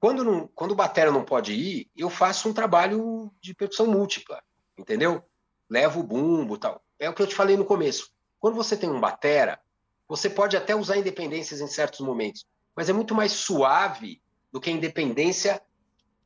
[0.00, 4.42] quando, não, quando o batera não pode ir, eu faço um trabalho de percussão múltipla,
[4.76, 5.22] entendeu?
[5.70, 6.84] Levo o bumbo tal.
[6.98, 8.12] É o que eu te falei no começo.
[8.38, 9.60] Quando você tem um batera,
[10.06, 12.46] você pode até usar independências em certos momentos,
[12.76, 14.20] mas é muito mais suave
[14.52, 15.62] do que a independência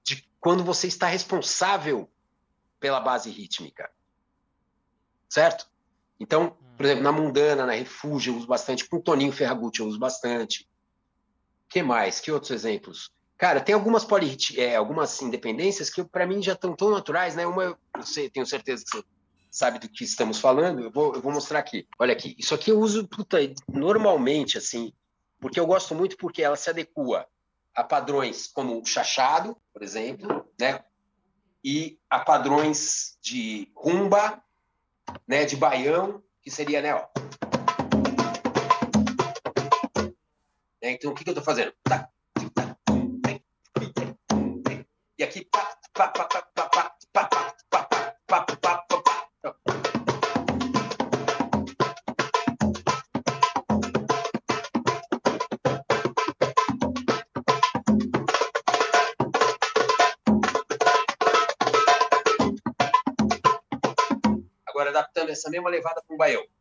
[0.03, 2.11] de quando você está responsável
[2.81, 3.91] pela base rítmica.
[5.29, 5.71] Certo?
[6.19, 8.89] Então, por exemplo, na Mundana, na Refúgio, eu uso bastante.
[8.89, 10.69] Com Toninho Ferragutti, eu uso bastante.
[11.69, 12.21] Que mais?
[12.21, 13.11] Que outros exemplos?
[13.37, 17.47] Cara, tem algumas poly, é, algumas independências que para mim já estão tão naturais, né?
[17.47, 19.05] Uma, eu sei, tenho certeza que você
[19.51, 20.83] sabe do que estamos falando.
[20.83, 21.87] Eu vou, eu vou mostrar aqui.
[22.01, 22.35] Olha aqui.
[22.37, 23.39] Isso aqui eu uso puta,
[23.69, 24.93] normalmente, assim,
[25.39, 27.27] porque eu gosto muito porque ela se adequa
[27.75, 30.83] a padrões como o chachado, por exemplo, né?
[31.63, 34.43] E a padrões de rumba,
[35.29, 35.45] né?
[35.45, 36.95] De baião, que seria, né?
[36.95, 37.07] Ó.
[40.89, 41.71] Né, então, o que, que eu estou fazendo?
[41.83, 42.09] Tá,
[45.19, 45.45] e aqui.
[45.53, 47.29] Pá, pá, pá, pá, pá, pá, pá,
[47.69, 47.89] pá,
[48.27, 49.59] pá, pá, pá, pá,
[64.67, 66.58] Agora adaptando essa mesma levada para um baião.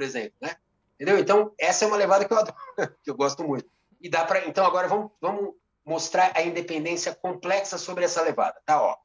[0.00, 0.56] Por exemplo, né?
[0.94, 1.18] Entendeu?
[1.18, 2.56] Então, essa é uma levada que eu, adoro,
[3.04, 3.70] que eu gosto muito.
[4.00, 4.48] E dá para.
[4.48, 8.58] Então, agora vamos, vamos mostrar a independência complexa sobre essa levada.
[8.64, 8.96] Tá, ó.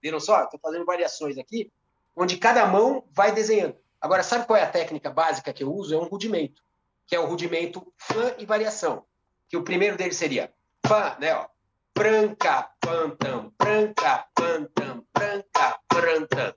[0.00, 0.42] Viram só?
[0.44, 1.70] Estou fazendo variações aqui
[2.16, 3.76] onde cada mão vai desenhando.
[4.00, 5.94] Agora, sabe qual é a técnica básica que eu uso?
[5.94, 6.62] É um rudimento,
[7.06, 9.04] que é o rudimento Fã e variação.
[9.48, 10.52] Que o primeiro dele seria
[10.86, 11.34] Fã, né?
[11.34, 11.46] Ó,
[11.96, 16.54] branca, pantam, branca, pantam, branca, prantam.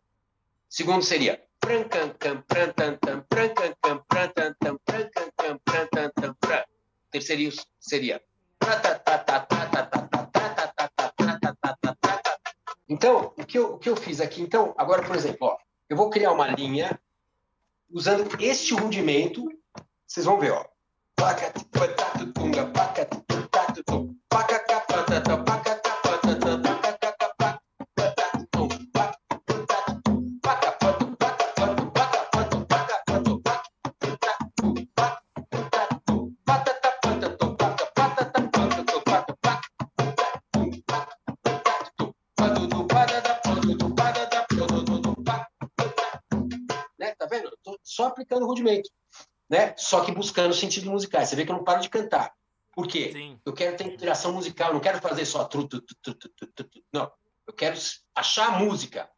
[0.70, 6.64] Segundo seria prancancam, prantantam, prancancam, prantantam, prancancam, prantantam, pran.
[7.12, 8.22] Terceiro seria
[12.88, 14.42] então, o que, eu, o que eu fiz aqui?
[14.42, 15.58] Então, agora, por exemplo, ó,
[15.90, 17.00] eu vou criar uma linha
[17.90, 19.44] usando este rudimento.
[20.06, 20.66] Vocês vão ver, ó.
[21.20, 23.25] só
[48.26, 48.90] aplicando rudimento,
[49.50, 49.74] né?
[49.78, 51.30] Só que buscando sentidos musicais.
[51.30, 52.34] Você vê que eu não paro de cantar.
[52.74, 53.12] Por quê?
[53.14, 53.40] Sim.
[53.46, 57.10] Eu quero ter interação musical, não quero fazer só tru, tru, tru, tru, não.
[57.48, 57.78] Eu quero
[58.16, 59.10] achar a música.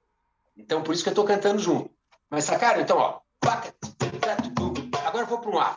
[0.55, 1.89] Então, por isso que eu estou cantando junto.
[2.29, 2.81] Mas sacaram?
[2.81, 3.21] Então, ó.
[5.05, 5.75] Agora eu vou para um A.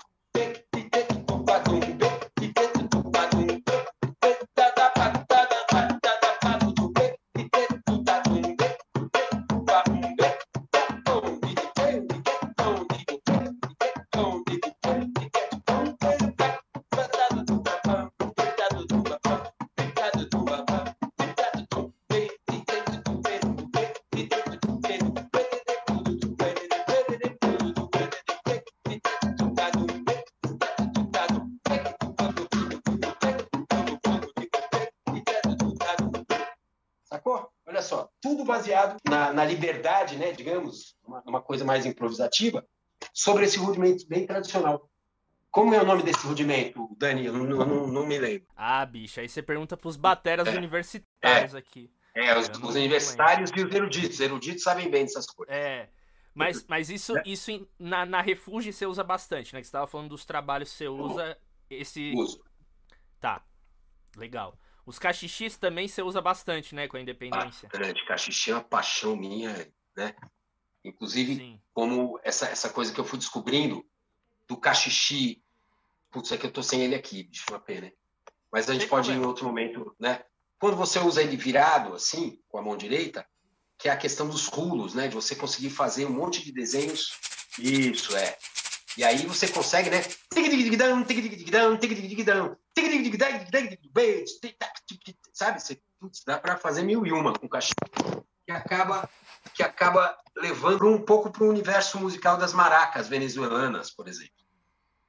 [40.16, 42.66] né, digamos, uma, uma, coisa mais improvisativa,
[43.12, 44.88] sobre esse rudimento bem tradicional.
[45.50, 47.26] Como é o nome desse rudimento, Dani?
[47.26, 48.46] Eu não, não, não me lembro.
[48.54, 50.56] Ah, bicho, aí você pergunta para os bateras é.
[50.56, 51.58] universitários é.
[51.58, 51.90] aqui.
[52.14, 54.14] É, os, os universitários e os eruditos.
[54.14, 55.54] Os eruditos sabem bem dessas coisas.
[55.54, 55.88] É.
[56.34, 57.22] Mas, mas isso, é.
[57.26, 59.60] isso na, na Refúgio você usa bastante, né?
[59.60, 61.38] Que você estava falando dos trabalhos que você usa
[61.68, 62.12] esse.
[62.14, 62.44] Uso.
[63.18, 63.42] Tá.
[64.16, 64.58] Legal.
[64.86, 67.68] Os cachixis também você usa bastante, né, com a independência.
[67.68, 68.04] Bastante.
[68.06, 69.54] Cachixi é uma paixão minha,
[70.00, 70.14] né?
[70.82, 71.60] Inclusive, Sim.
[71.74, 73.84] como essa, essa coisa que eu fui descobrindo
[74.48, 75.42] do cachixi.
[76.10, 77.92] Putz, é que eu tô sem ele aqui, bicho, uma pena.
[78.50, 79.24] Mas a gente Tem pode problema.
[79.24, 80.24] em outro momento, né?
[80.58, 83.24] Quando você usa ele virado, assim, com a mão direita,
[83.78, 85.06] que é a questão dos rulos, né?
[85.06, 87.12] De você conseguir fazer um monte de desenhos.
[87.58, 88.36] Isso, é.
[88.96, 90.02] E aí você consegue, né?
[95.32, 95.62] Sabe?
[95.62, 98.26] Você, putz, dá para fazer mil e uma com cachorro.
[98.50, 99.10] Que acaba,
[99.54, 104.32] que acaba levando um pouco para o universo musical das maracas venezuelanas, por exemplo.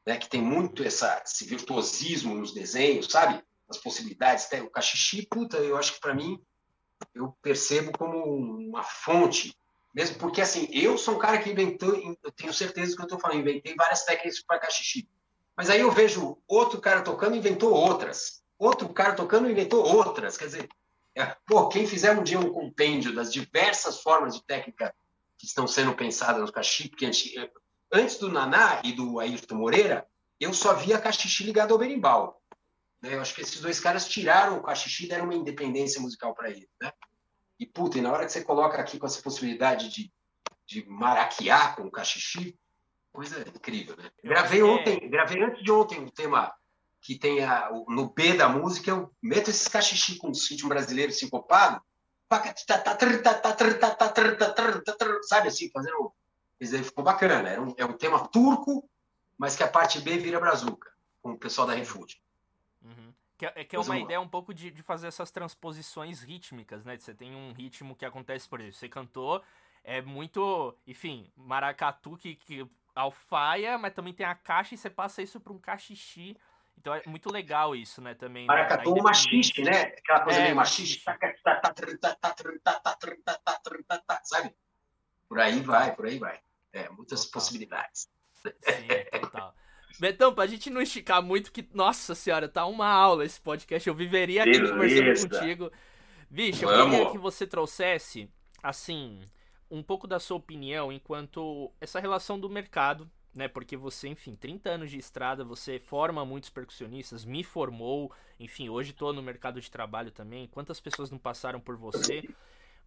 [0.06, 0.18] Né?
[0.18, 3.44] Que tem muito essa, esse virtuosismo nos desenhos, sabe?
[3.70, 4.48] As possibilidades.
[4.64, 6.42] O cachixi, puta, eu acho que para mim,
[7.16, 9.56] eu percebo como uma fonte
[9.94, 13.20] Mesmo porque, assim, eu sou um cara que inventou, eu tenho certeza que eu estou
[13.20, 15.08] falando, inventei várias técnicas para cachixi.
[15.56, 18.42] Mas aí eu vejo outro cara tocando inventou outras.
[18.58, 20.38] Outro cara tocando inventou outras.
[20.38, 20.70] Quer dizer,
[21.46, 24.94] pô, quem fizer um dia um compêndio das diversas formas de técnica
[25.38, 27.06] que estão sendo pensadas no cachixi, porque
[27.92, 30.06] antes, do Naná e do Ayrton Moreira,
[30.40, 32.42] eu só via cachixi ligado ao berimbau.
[33.02, 33.16] Né?
[33.16, 36.50] Eu acho que esses dois caras tiraram o cachixi e deram uma independência musical para
[36.50, 36.70] ele.
[36.82, 36.92] Né?
[37.60, 40.12] E, puta, e na hora que você coloca aqui com essa possibilidade de,
[40.66, 42.58] de maraquear com o cachixi,
[43.12, 44.10] coisa incrível, né?
[44.24, 46.54] Gravei ontem, gravei antes de ontem um tema
[47.02, 51.12] que tem a, no B da música, eu meto esses cachixi com o sítio brasileiro
[51.12, 51.82] sincopado,
[55.24, 56.14] sabe assim, fazendo.
[56.60, 57.50] Isso aí ficou bacana.
[57.50, 58.88] É um, é um tema turco,
[59.38, 60.92] mas que a parte B vira brazuca,
[61.22, 62.20] com o pessoal da Refúgio.
[62.84, 63.12] Uhum.
[63.36, 66.98] Que, é, que é uma ideia um pouco de, de fazer essas transposições rítmicas, né?
[66.98, 69.44] Você tem um ritmo que acontece, por exemplo, você cantou,
[69.84, 75.24] é muito, enfim, maracatu que, que alfaia, mas também tem a caixa e você passa
[75.24, 76.38] isso para um cachixi.
[76.82, 78.48] Então é muito legal isso, né, também.
[78.48, 79.82] Maracatu né, machixe, né?
[79.84, 81.04] Aquela coisa é, meio machixe.
[84.24, 84.56] Sabe?
[85.30, 86.40] Por aí vai, por aí vai.
[86.74, 88.10] É, muitas possibilidades.
[88.34, 89.54] Sim, total.
[90.00, 93.88] Betão, pra gente não esticar muito, que, nossa senhora, tá uma aula esse podcast.
[93.88, 95.72] Eu viveria aqui conversando contigo.
[96.32, 98.28] Bicho, eu queria que você trouxesse,
[98.64, 99.22] assim,
[99.70, 103.48] um pouco da sua opinião enquanto essa relação do mercado, né?
[103.48, 108.92] Porque você, enfim, 30 anos de estrada, você forma muitos percussionistas, me formou, enfim, hoje
[108.92, 110.48] estou no mercado de trabalho também.
[110.48, 112.24] Quantas pessoas não passaram por você?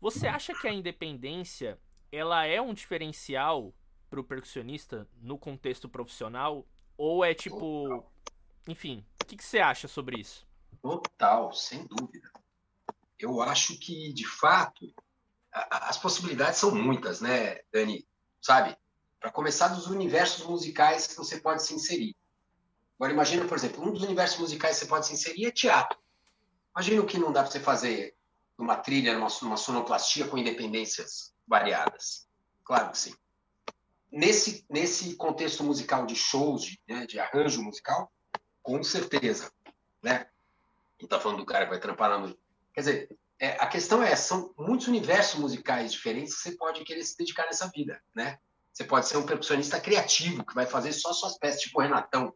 [0.00, 1.78] Você acha que a independência
[2.12, 3.74] ela é um diferencial
[4.10, 6.66] para o percussionista no contexto profissional
[6.96, 8.04] ou é tipo,
[8.68, 10.46] enfim, o que, que você acha sobre isso?
[10.80, 12.30] Total, sem dúvida.
[13.18, 14.94] Eu acho que de fato
[15.50, 18.06] as possibilidades são muitas, né, Dani?
[18.40, 18.76] Sabe?
[19.24, 22.14] Para começar, dos universos musicais que você pode se inserir.
[22.96, 25.98] Agora, imagina, por exemplo, um dos universos musicais que você pode se inserir é teatro.
[26.76, 28.14] Imagina o que não dá para você fazer
[28.58, 32.28] numa trilha, numa, numa sonoplastia com independências variadas.
[32.66, 33.14] Claro que sim.
[34.12, 38.12] Nesse, nesse contexto musical de shows, de, né, de arranjo musical,
[38.62, 39.50] com certeza.
[40.02, 40.26] Né?
[41.00, 42.38] E tá falando do cara que vai trampar na noite.
[42.74, 47.02] Quer dizer, é, a questão é, são muitos universos musicais diferentes que você pode querer
[47.02, 48.38] se dedicar nessa vida, né?
[48.74, 52.34] Você pode ser um percussionista criativo, que vai fazer só suas peças, tipo o Renatão.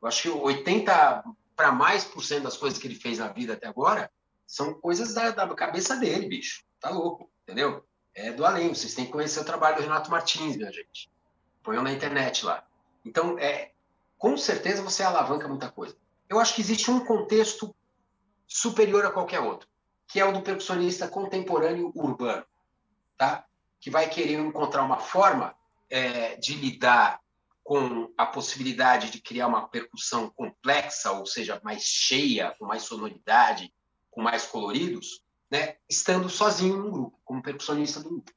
[0.00, 1.24] Eu acho que 80
[1.56, 4.10] para mais por cento das coisas que ele fez na vida até agora
[4.46, 6.64] são coisas da, da cabeça dele, bicho.
[6.80, 7.84] Tá louco, entendeu?
[8.14, 8.72] É do além.
[8.72, 11.10] Vocês têm que conhecer o trabalho do Renato Martins, minha gente.
[11.62, 12.64] Põe na internet lá.
[13.04, 13.72] Então, é,
[14.16, 15.96] com certeza você alavanca muita coisa.
[16.28, 17.74] Eu acho que existe um contexto
[18.46, 19.68] superior a qualquer outro
[20.10, 22.44] que é o do percussionista contemporâneo urbano,
[23.16, 23.44] tá?
[23.78, 25.54] que vai querer encontrar uma forma
[25.90, 27.20] é, de lidar
[27.62, 33.72] com a possibilidade de criar uma percussão complexa, ou seja, mais cheia, com mais sonoridade,
[34.10, 35.76] com mais coloridos, né?
[35.88, 38.32] estando sozinho num grupo, como percussionista do grupo.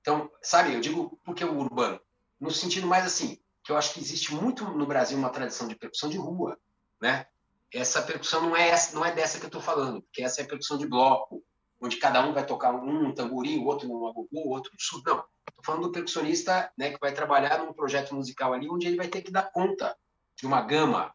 [0.00, 2.00] Então, sabe, eu digo porque o urbano,
[2.38, 5.74] no sentido mais assim, que eu acho que existe muito no Brasil uma tradição de
[5.74, 6.58] percussão de rua,
[7.00, 7.26] né?
[7.74, 10.44] essa percussão não é, essa, não é dessa que eu estou falando, porque essa é
[10.44, 11.44] a percussão de bloco,
[11.80, 14.78] onde cada um vai tocar um, um tamborim, o outro um agogô, o outro um
[14.78, 15.10] surdo.
[15.10, 18.96] Não, estou falando do percussionista né, que vai trabalhar num projeto musical ali, onde ele
[18.96, 19.96] vai ter que dar conta
[20.36, 21.14] de uma gama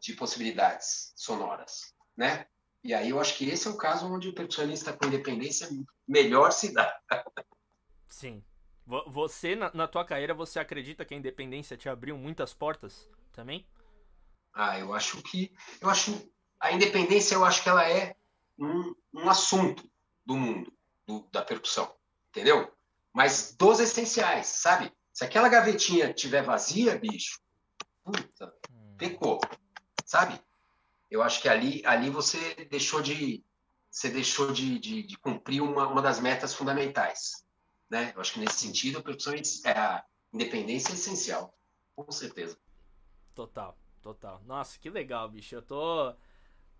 [0.00, 2.46] de possibilidades sonoras, né?
[2.82, 5.68] E aí eu acho que esse é o caso onde o percussionista com independência
[6.08, 6.98] melhor se dá.
[8.08, 8.42] Sim.
[8.86, 13.66] Você, na, na tua carreira, você acredita que a independência te abriu muitas portas também?
[14.52, 18.16] Ah, eu acho que eu acho a independência eu acho que ela é
[18.58, 19.89] um, um assunto
[20.30, 20.72] do mundo
[21.04, 21.92] do, da percussão,
[22.28, 22.72] entendeu?
[23.12, 24.92] Mas dos essenciais, sabe?
[25.12, 27.40] Se aquela gavetinha tiver vazia, bicho,
[28.04, 28.94] puta, hum.
[28.96, 29.40] pecou,
[30.06, 30.40] sabe?
[31.10, 33.44] Eu acho que ali ali você deixou de
[33.90, 37.44] você deixou de, de, de cumprir uma, uma das metas fundamentais,
[37.90, 38.12] né?
[38.14, 41.52] Eu acho que nesse sentido a percussão é a independência é essencial,
[41.96, 42.56] com certeza.
[43.34, 43.76] Total.
[44.00, 44.40] Total.
[44.46, 45.56] Nossa, que legal, bicho.
[45.56, 46.14] Eu tô.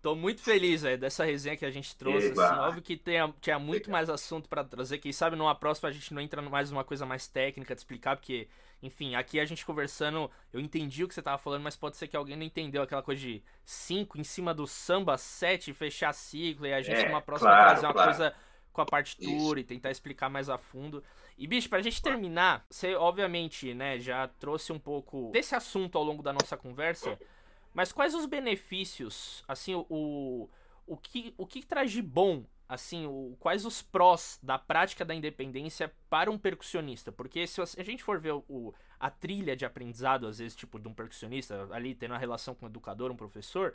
[0.01, 2.31] Tô muito feliz, velho, dessa resenha que a gente trouxe.
[2.31, 3.91] Assim, óbvio que tenha, tinha muito legal.
[3.91, 4.97] mais assunto para trazer.
[4.97, 8.17] Quem sabe numa próxima a gente não entra mais numa coisa mais técnica de explicar,
[8.17, 8.47] porque,
[8.81, 12.07] enfim, aqui a gente conversando, eu entendi o que você tava falando, mas pode ser
[12.07, 16.65] que alguém não entendeu aquela coisa de 5 em cima do samba, 7, fechar ciclo,
[16.65, 18.09] e a gente é, numa próxima claro, trazer uma claro.
[18.09, 18.35] coisa
[18.73, 19.59] com a partitura Isso.
[19.59, 21.03] e tentar explicar mais a fundo.
[21.37, 26.03] E, bicho, pra gente terminar, você obviamente, né, já trouxe um pouco desse assunto ao
[26.03, 27.19] longo da nossa conversa,
[27.73, 30.49] mas quais os benefícios, assim, o,
[30.85, 35.15] o que, o que traz de bom, assim, o, quais os prós da prática da
[35.15, 37.11] independência para um percussionista?
[37.11, 40.87] Porque se a gente for ver o, a trilha de aprendizado, às vezes, tipo, de
[40.87, 43.73] um percussionista, ali tendo a relação com um educador, um professor,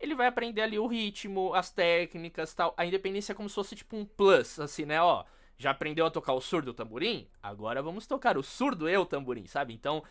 [0.00, 2.74] ele vai aprender ali o ritmo, as técnicas tal.
[2.76, 5.00] A independência é como se fosse tipo um plus, assim, né?
[5.00, 5.24] Ó,
[5.56, 7.28] já aprendeu a tocar o surdo o tamborim?
[7.42, 9.72] Agora vamos tocar o surdo e o tamborim, sabe?
[9.72, 10.02] Então,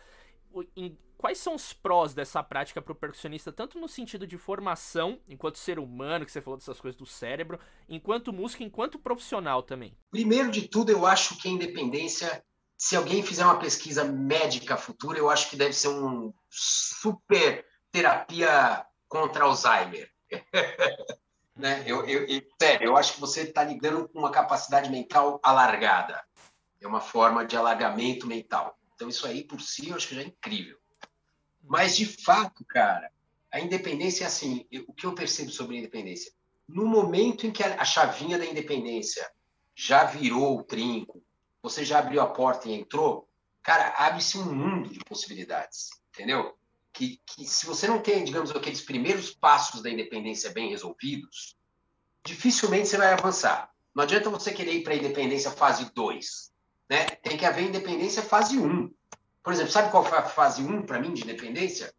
[0.76, 5.18] em, quais são os prós dessa prática para o percussionista, tanto no sentido de formação,
[5.28, 9.96] enquanto ser humano, que você falou dessas coisas do cérebro, enquanto música, enquanto profissional também?
[10.10, 12.44] Primeiro de tudo, eu acho que a independência,
[12.76, 18.84] se alguém fizer uma pesquisa médica futura, eu acho que deve ser um super terapia
[19.08, 20.10] contra Alzheimer.
[21.56, 21.84] né?
[21.86, 26.22] eu, eu, eu, sério, eu acho que você está lidando com uma capacidade mental alargada.
[26.80, 28.76] É uma forma de alargamento mental.
[28.94, 30.78] Então, isso aí por si eu acho que já é incrível.
[31.62, 33.10] Mas, de fato, cara,
[33.52, 36.32] a independência é assim: eu, o que eu percebo sobre a independência?
[36.68, 39.30] No momento em que a, a chavinha da independência
[39.74, 41.22] já virou o trinco,
[41.62, 43.28] você já abriu a porta e entrou,
[43.62, 46.56] cara, abre-se um mundo de possibilidades, entendeu?
[46.92, 51.56] Que, que se você não tem, digamos, aqueles primeiros passos da independência bem resolvidos,
[52.24, 53.70] dificilmente você vai avançar.
[53.94, 56.53] Não adianta você querer ir para a independência fase 2.
[56.88, 57.04] Né?
[57.22, 58.92] Tem que haver independência fase 1.
[59.42, 61.94] Por exemplo, sabe qual foi a fase 1 para mim de independência?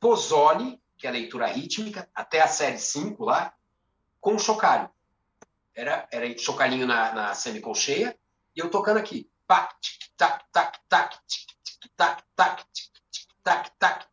[0.00, 3.54] Pozzoli, que é a leitura rítmica, até a série 5 lá,
[4.20, 4.90] com chocalho.
[5.74, 8.16] Era, era chocalhinho na, na semicolcheia,
[8.54, 9.30] e eu tocando aqui.
[9.46, 9.74] Tac,
[10.16, 11.18] tac, tac, tac,
[11.96, 12.62] tac, tac,
[13.42, 14.12] tac, tac,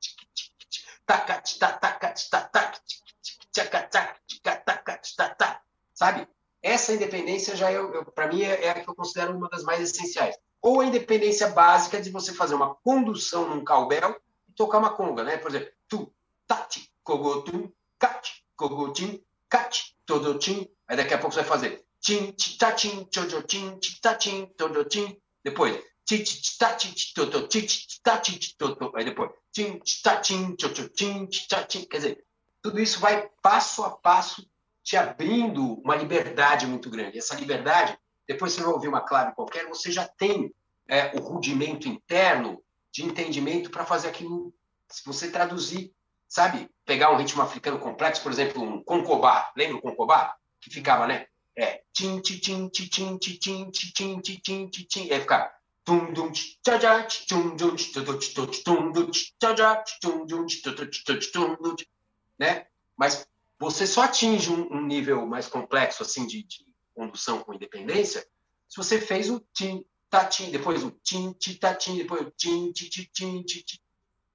[6.00, 6.26] Sabe?
[6.62, 7.80] Essa independência já é,
[8.14, 10.36] para mim é, é a que eu considero uma das mais essenciais.
[10.62, 15.24] Ou a independência básica de você fazer uma condução num cowbell e tocar uma conga,
[15.24, 15.38] né?
[15.38, 16.14] Por exemplo, tu,
[16.46, 20.70] tati, kogotum, kat, kogotim, kat, todotim.
[20.88, 25.18] Aí daqui a pouco você vai fazer tim, titatim, chojotim, titatim, todotim.
[25.44, 25.82] Depois,
[28.96, 29.32] Aí depois.
[31.90, 32.26] Quer dizer,
[32.62, 34.49] tudo isso vai passo a passo
[34.90, 37.20] te abrindo uma liberdade muito grande.
[37.20, 37.96] Essa liberdade,
[38.28, 40.52] depois você vai ouvir uma clave qualquer, você já tem
[40.88, 42.60] é, o rudimento interno
[42.92, 44.52] de entendimento para fazer aquilo.
[44.88, 45.94] Se você traduzir,
[46.28, 46.68] sabe?
[46.86, 49.52] Pegar um ritmo africano complexo, por exemplo, um concobá.
[49.56, 50.36] Lembra o concobá?
[50.60, 51.28] Que ficava, né?
[51.56, 51.84] É.
[51.94, 55.12] Tim, tim, tim, tim, tim, tim, tim, tim, tim, tim.
[55.12, 55.54] Aí fica.
[55.86, 60.48] Tum, dum, tchaja, tum, dum, tum, dum, tchaja, tum, dum,
[61.32, 61.76] tum,
[62.40, 62.66] né?
[62.98, 63.29] Mas
[63.60, 68.26] você só atinge um, um nível mais complexo assim de, de, condução com independência
[68.68, 72.90] se você fez o tim tatim depois o tim ti tatim depois o tim ti
[72.90, 73.82] ti tim ti, ti.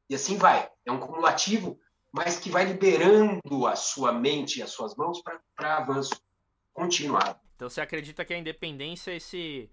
[0.08, 0.70] e assim vai.
[0.84, 1.78] É um cumulativo
[2.14, 5.20] mas que vai liberando a sua mente e as suas mãos
[5.56, 6.14] para avanço
[6.72, 7.40] continuado.
[7.56, 9.68] Então você acredita que a independência é esse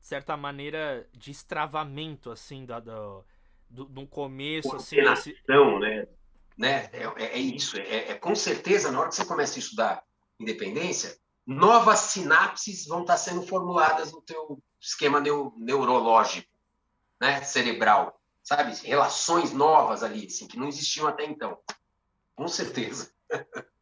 [0.00, 3.24] de certa maneira de extravamento assim da do,
[3.70, 5.36] do, do começo assim esse...
[5.78, 6.08] né
[6.56, 6.88] né?
[6.92, 7.76] É, é, isso.
[7.76, 10.04] É, é, com certeza, na hora que você começa a estudar
[10.38, 16.50] independência, novas sinapses vão estar sendo formuladas no teu esquema neu, neurológico,
[17.20, 17.42] né?
[17.42, 18.74] Cerebral, sabe?
[18.86, 21.58] Relações novas ali, assim, que não existiam até então.
[22.34, 23.12] Com certeza.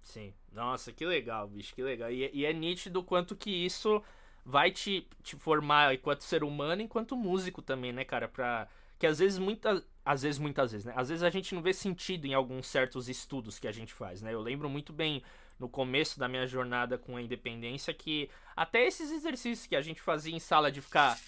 [0.01, 0.35] Sim.
[0.53, 2.11] Nossa, que legal, bicho, que legal.
[2.11, 4.03] E, e é nítido quanto que isso
[4.45, 8.29] vai te, te formar enquanto ser humano, enquanto músico também, né, cara?
[8.29, 8.69] Pra
[8.99, 10.93] que às vezes muitas às vezes muitas vezes, né?
[10.97, 14.21] Às vezes a gente não vê sentido em alguns certos estudos que a gente faz,
[14.21, 14.35] né?
[14.35, 15.23] Eu lembro muito bem
[15.59, 20.01] no começo da minha jornada com a independência que até esses exercícios que a gente
[20.01, 21.19] fazia em sala de ficar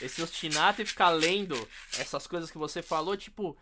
[0.00, 1.56] esse ostinato e ficar lendo
[1.96, 3.56] essas coisas que você falou, tipo,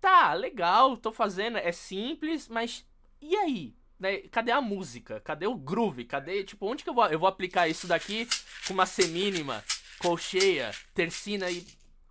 [0.00, 2.84] tá, legal, tô fazendo, é simples, mas
[3.20, 3.74] e aí?
[3.98, 4.18] Né?
[4.30, 5.20] Cadê a música?
[5.20, 6.04] Cadê o groove?
[6.04, 8.28] Cadê, tipo, onde que eu vou, eu vou aplicar isso daqui
[8.66, 9.64] com uma semínima,
[9.98, 11.66] colcheia, tercina e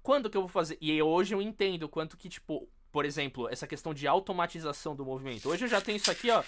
[0.08, 0.78] quando que eu vou fazer?
[0.80, 5.50] E hoje eu entendo quanto que, tipo, por exemplo, essa questão de automatização do movimento.
[5.50, 6.42] Hoje eu já tenho isso aqui, ó.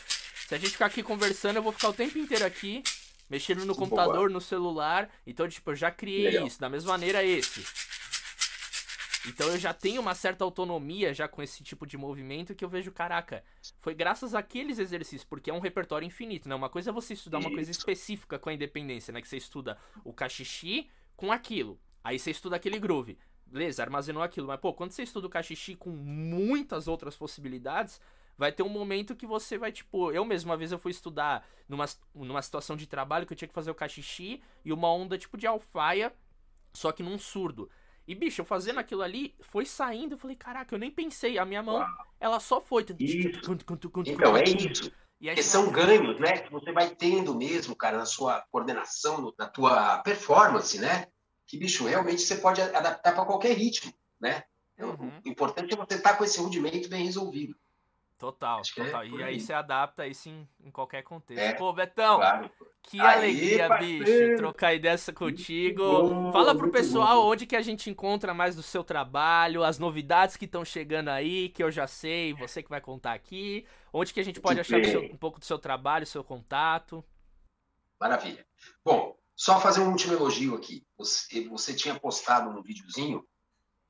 [0.48, 2.82] Se a gente ficar aqui conversando, eu vou ficar o tempo inteiro aqui,
[3.30, 5.10] mexendo no computador, no celular.
[5.28, 6.48] Então, tipo, eu já criei Legal.
[6.48, 6.58] isso.
[6.58, 7.66] Da mesma maneira, esse.
[9.28, 12.70] Então eu já tenho uma certa autonomia já com esse tipo de movimento que eu
[12.70, 13.44] vejo, caraca,
[13.80, 16.56] foi graças àqueles exercícios, porque é um repertório infinito, né?
[16.56, 19.22] Uma coisa é você estudar uma coisa específica com a independência, né?
[19.22, 21.78] Que você estuda o cachixi com aquilo.
[22.02, 23.18] Aí você estuda aquele groove
[23.52, 24.48] beleza, armazenou aquilo.
[24.48, 28.00] Mas, pô, quando você estuda o cachixi com muitas outras possibilidades,
[28.38, 31.46] vai ter um momento que você vai, tipo, eu mesmo, uma vez eu fui estudar
[31.68, 31.86] numa,
[32.16, 35.38] numa situação de trabalho que eu tinha que fazer o cachixi e uma onda tipo
[35.38, 36.14] de alfaia,
[36.74, 37.70] só que num surdo.
[38.08, 41.46] E, bicho, eu fazendo aquilo ali, foi saindo, eu falei, caraca, eu nem pensei, a
[41.46, 41.86] minha mão,
[42.20, 42.84] ela só foi.
[43.00, 43.40] Isso.
[44.16, 44.92] Então, é isso.
[45.36, 46.38] Porque são ganhos, né?
[46.40, 51.08] Que você vai tendo mesmo, cara, na sua coordenação, na tua performance, né?
[51.50, 54.44] Que, bicho, realmente você pode adaptar para qualquer ritmo, né?
[54.78, 55.12] Uhum.
[55.26, 57.56] O importante é você estar tá com esse rudimento bem resolvido.
[58.20, 59.02] Total, é total.
[59.02, 61.42] É e aí você adapta isso em, em qualquer contexto.
[61.42, 62.52] É, Pô, Betão, claro.
[62.84, 64.06] que aí, alegria, parceiro.
[64.06, 65.82] bicho, trocar ideia contigo.
[65.82, 67.32] Bom, Fala pro pessoal bom.
[67.32, 71.50] onde que a gente encontra mais do seu trabalho, as novidades que estão chegando aí,
[71.50, 73.66] que eu já sei, você que vai contar aqui.
[73.92, 77.04] Onde que a gente pode achar seu, um pouco do seu trabalho, seu contato.
[78.00, 78.46] Maravilha.
[78.86, 80.86] Bom, só fazer um último elogio aqui.
[80.98, 83.26] Você, você tinha postado um videozinho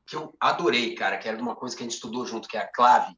[0.05, 2.55] que eu adorei, cara, que era de uma coisa que a gente estudou junto, que
[2.55, 3.17] é a clave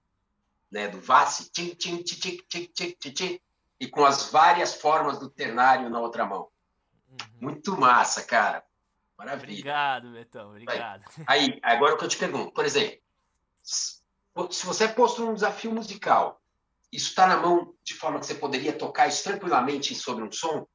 [0.72, 3.40] né, do Vassi, tchim, tchim, tchim, tchim, tchim, tchim, tchim,
[3.78, 6.48] e com as várias formas do ternário na outra mão.
[7.10, 7.18] Uhum.
[7.42, 8.64] Muito massa, cara.
[9.18, 9.52] Maravilha.
[9.52, 11.04] Obrigado, Betão, obrigado.
[11.28, 12.98] Aí, agora o que eu te pergunto, por exemplo,
[13.62, 16.42] se você é posto num desafio musical,
[16.90, 20.66] isso está na mão de forma que você poderia tocar isso tranquilamente sobre um som,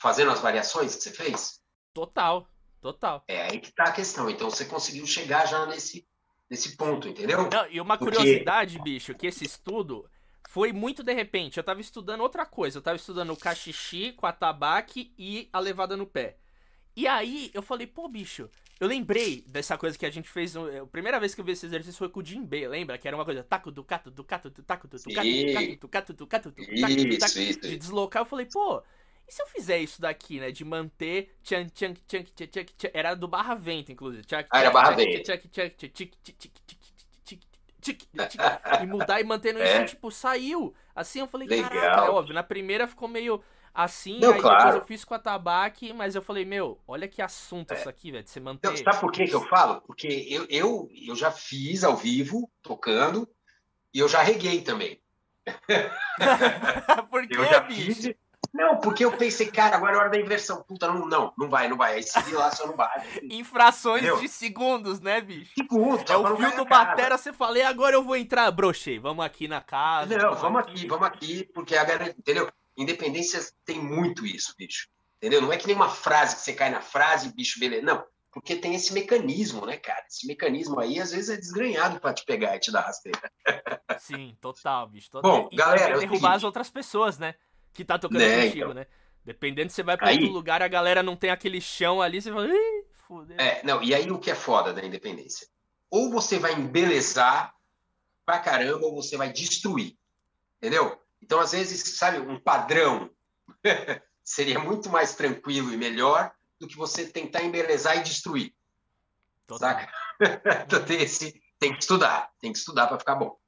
[0.00, 1.60] fazendo as variações que você fez?
[1.92, 2.48] Total,
[2.80, 3.22] total.
[3.28, 4.30] É aí que está a questão.
[4.30, 6.06] Então você conseguiu chegar já nesse,
[6.48, 7.48] nesse ponto, entendeu?
[7.50, 8.16] Não, e uma Porque...
[8.16, 10.08] curiosidade, bicho, que esse estudo
[10.48, 11.58] foi muito de repente.
[11.58, 12.78] Eu tava estudando outra coisa.
[12.78, 16.38] Eu tava estudando o cachixi com a tabaque e a levada no pé.
[16.96, 20.56] E aí eu falei, pô, bicho, eu lembrei dessa coisa que a gente fez.
[20.56, 22.98] A primeira vez que eu vi esse exercício foi com o Jim B, lembra?
[22.98, 25.76] Que era uma coisa taco, do cato, do cato, do taco, do cato, do cato,
[25.76, 28.22] do cato, do cato, do cato, de deslocar.
[28.22, 28.82] Eu falei, pô,
[29.30, 30.50] e se eu fizer isso daqui, né?
[30.50, 31.32] De manter.
[31.44, 34.24] Tchan, tchan, tchan, tchan, tchan, tchan, era do barra vento, inclusive.
[34.24, 35.22] Tchan, ah, era barra vento.
[38.82, 40.74] E mudar e mantendo isso, tipo, saiu.
[40.96, 41.70] Assim eu falei, Legal.
[41.70, 42.34] caraca, é óbvio.
[42.34, 43.40] Na primeira ficou meio
[43.72, 44.56] assim, Não, aí claro.
[44.56, 47.76] depois eu fiz com a tabaque, mas eu falei, meu, olha que assunto é.
[47.76, 48.68] isso aqui, velho, de você manter.
[48.68, 49.80] Não, sabe por que, que eu falo?
[49.82, 53.28] Porque eu, eu, eu já fiz ao vivo, tocando,
[53.94, 55.00] e eu já reguei também.
[57.08, 58.02] por que, eu já bicho?
[58.02, 58.14] Fiz,
[58.52, 60.62] não, porque eu pensei, cara, agora é hora da inversão.
[60.62, 61.94] Puta, não, não, não vai, não vai.
[61.94, 62.90] Aí segui lá, só não vai.
[63.22, 64.20] Infrações Entendeu?
[64.20, 65.52] de segundos, né, bicho?
[65.56, 66.10] Segundos.
[66.10, 69.60] É o fio do batera, você falei, agora eu vou entrar, brochei, vamos aqui na
[69.60, 70.16] casa.
[70.16, 70.72] Não, vamos, vamos aqui.
[70.72, 72.50] aqui, vamos aqui, porque a galera, entendeu?
[72.76, 74.88] Independência tem muito isso, bicho.
[75.18, 75.42] Entendeu?
[75.42, 77.82] Não é que nem uma frase que você cai na frase, bicho, beleza.
[77.82, 80.04] Não, porque tem esse mecanismo, né, cara?
[80.08, 83.20] Esse mecanismo aí, às vezes, é desgranhado para te pegar e te dar rasteira.
[83.98, 85.10] Sim, total, bicho.
[85.10, 85.30] Total.
[85.30, 85.96] Bom, e galera.
[85.96, 87.34] É derrubar as outras pessoas, né?
[87.72, 88.74] Que tá tocando né, contigo, então.
[88.74, 88.86] né?
[89.24, 92.20] Dependendo se você vai pra aí, outro lugar, a galera não tem aquele chão ali,
[92.20, 93.36] você fala, Ih, fudeu.
[93.38, 95.46] É, não, e aí o que é foda da independência?
[95.90, 97.54] Ou você vai embelezar
[98.24, 99.96] pra caramba, ou você vai destruir.
[100.58, 101.00] Entendeu?
[101.20, 103.10] Então, às vezes, sabe, um padrão
[104.22, 108.54] seria muito mais tranquilo e melhor do que você tentar embelezar e destruir.
[109.46, 109.70] Total.
[109.70, 109.92] Saca?
[110.64, 113.38] então, tem, esse, tem que estudar, tem que estudar para ficar bom.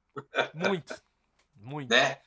[0.55, 0.95] Muito,
[1.57, 1.91] muito.
[1.91, 2.19] Né?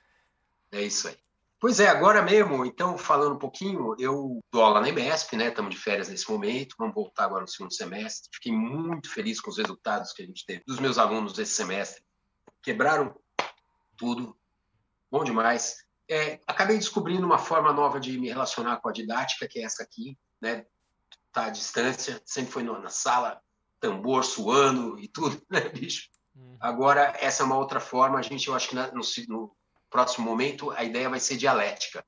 [0.72, 1.25] É isso aí.
[1.60, 5.48] Pois é, agora mesmo, então, falando um pouquinho, eu dou aula na IMESP, né?
[5.48, 8.30] Estamos de férias nesse momento, vamos voltar agora no segundo semestre.
[8.34, 12.04] Fiquei muito feliz com os resultados que a gente teve dos meus alunos esse semestre.
[12.62, 13.16] Quebraram
[13.98, 14.38] tudo,
[15.10, 15.78] bom demais.
[16.10, 19.82] É, acabei descobrindo uma forma nova de me relacionar com a didática, que é essa
[19.82, 20.66] aqui, né?
[21.32, 23.42] Tá à distância, sempre foi na sala,
[23.80, 26.10] tambor suando e tudo, né, bicho?
[26.36, 26.58] Hum.
[26.60, 29.55] Agora, essa é uma outra forma, a gente, eu acho que no, no
[29.96, 32.06] próximo momento, a ideia vai ser dialética.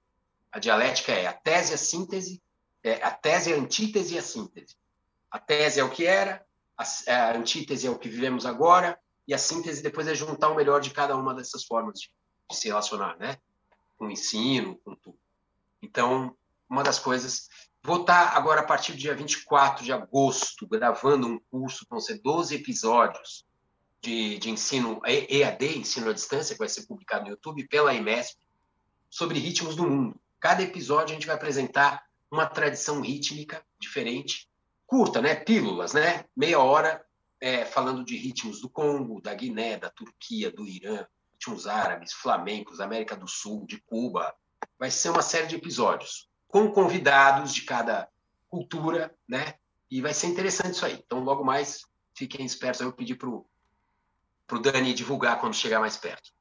[0.51, 2.43] A dialética é a tese, a síntese,
[2.83, 4.75] é, a tese, a antítese e a síntese.
[5.31, 6.45] A tese é o que era,
[6.77, 10.55] a, a antítese é o que vivemos agora, e a síntese depois é juntar o
[10.55, 12.11] melhor de cada uma dessas formas de,
[12.51, 13.37] de se relacionar, né?
[13.97, 15.17] Com o ensino, com tudo.
[15.81, 16.35] Então,
[16.69, 17.47] uma das coisas.
[17.81, 22.19] Vou estar agora, a partir do dia 24 de agosto, gravando um curso, vão ser
[22.21, 23.45] 12 episódios,
[24.01, 28.37] de, de ensino EAD, ensino à distância, que vai ser publicado no YouTube pela IMESP,
[29.09, 30.19] sobre ritmos do mundo.
[30.39, 34.47] Cada episódio a gente vai apresentar uma tradição rítmica diferente,
[34.85, 35.35] curta, né?
[35.35, 36.25] Pílulas, né?
[36.35, 37.03] Meia hora
[37.39, 42.79] é, falando de ritmos do Congo, da Guiné, da Turquia, do Irã, ritmos árabes, flamencos,
[42.79, 44.33] América do Sul, de Cuba.
[44.77, 48.09] Vai ser uma série de episódios com convidados de cada
[48.49, 49.55] cultura, né?
[49.89, 51.01] E vai ser interessante isso aí.
[51.05, 52.81] Então, logo mais, fiquem espertos.
[52.81, 53.45] Eu pedi para o
[54.47, 56.31] para o Dani divulgar quando chegar mais perto.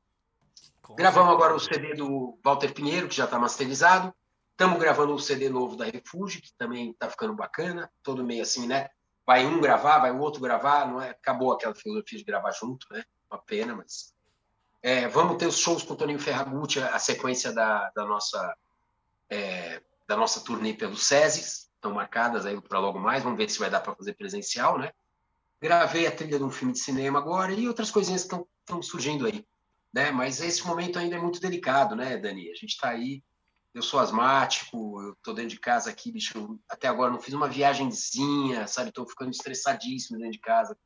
[0.80, 1.44] Com Gravamos certeza.
[1.44, 4.14] agora o CD do Walter Pinheiro, que já está masterizado.
[4.52, 7.90] Estamos gravando o CD novo da Refúgio, que também está ficando bacana.
[8.02, 8.88] Todo meio assim, né?
[9.26, 10.86] Vai um gravar, vai o outro gravar.
[10.86, 11.10] Não é?
[11.10, 13.04] Acabou aquela filosofia de gravar junto, né?
[13.30, 14.14] Uma pena, mas.
[14.80, 18.56] É, vamos ter os shows com o Toninho Ferragutti, a sequência da, da nossa
[19.28, 21.68] é, da nossa turnê pelo SESIS.
[21.74, 23.24] Estão marcadas aí para logo mais.
[23.24, 24.92] Vamos ver se vai dar para fazer presencial, né?
[25.60, 29.26] Gravei a trilha de um filme de cinema agora e outras coisinhas que estão surgindo
[29.26, 29.44] aí.
[29.92, 30.10] né?
[30.10, 32.50] Mas esse momento ainda é muito delicado, né, Dani?
[32.50, 33.22] A gente está aí,
[33.72, 37.48] eu sou asmático, eu tô dentro de casa aqui, bicho, até agora não fiz uma
[37.48, 38.92] viagemzinha, sabe?
[38.92, 40.76] Tô ficando estressadíssimo dentro de casa.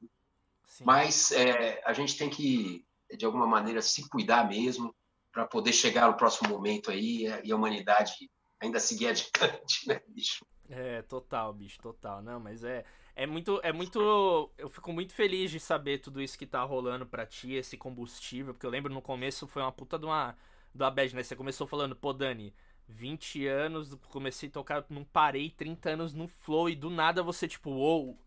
[0.67, 0.85] Sim.
[0.85, 2.85] Mas é, a gente tem que,
[3.17, 4.95] de alguma maneira, se cuidar mesmo
[5.33, 8.31] para poder chegar no próximo momento aí e a humanidade
[8.61, 9.31] ainda seguir adiante,
[9.89, 10.45] né, bicho?
[10.69, 12.23] É, total, bicho, total.
[12.23, 12.85] Não, mas é,
[13.15, 14.51] é muito, é muito.
[14.57, 18.55] Eu fico muito feliz de saber tudo isso que tá rolando pra ti, esse combustível,
[18.55, 20.37] porque eu lembro no começo foi uma puta de uma,
[20.75, 21.23] de uma bad, né?
[21.23, 22.55] Você começou falando, pô, Dani,
[22.89, 27.47] 20 anos, comecei a tocar, não parei, 30 anos no flow, e do nada você,
[27.47, 28.19] tipo, uou.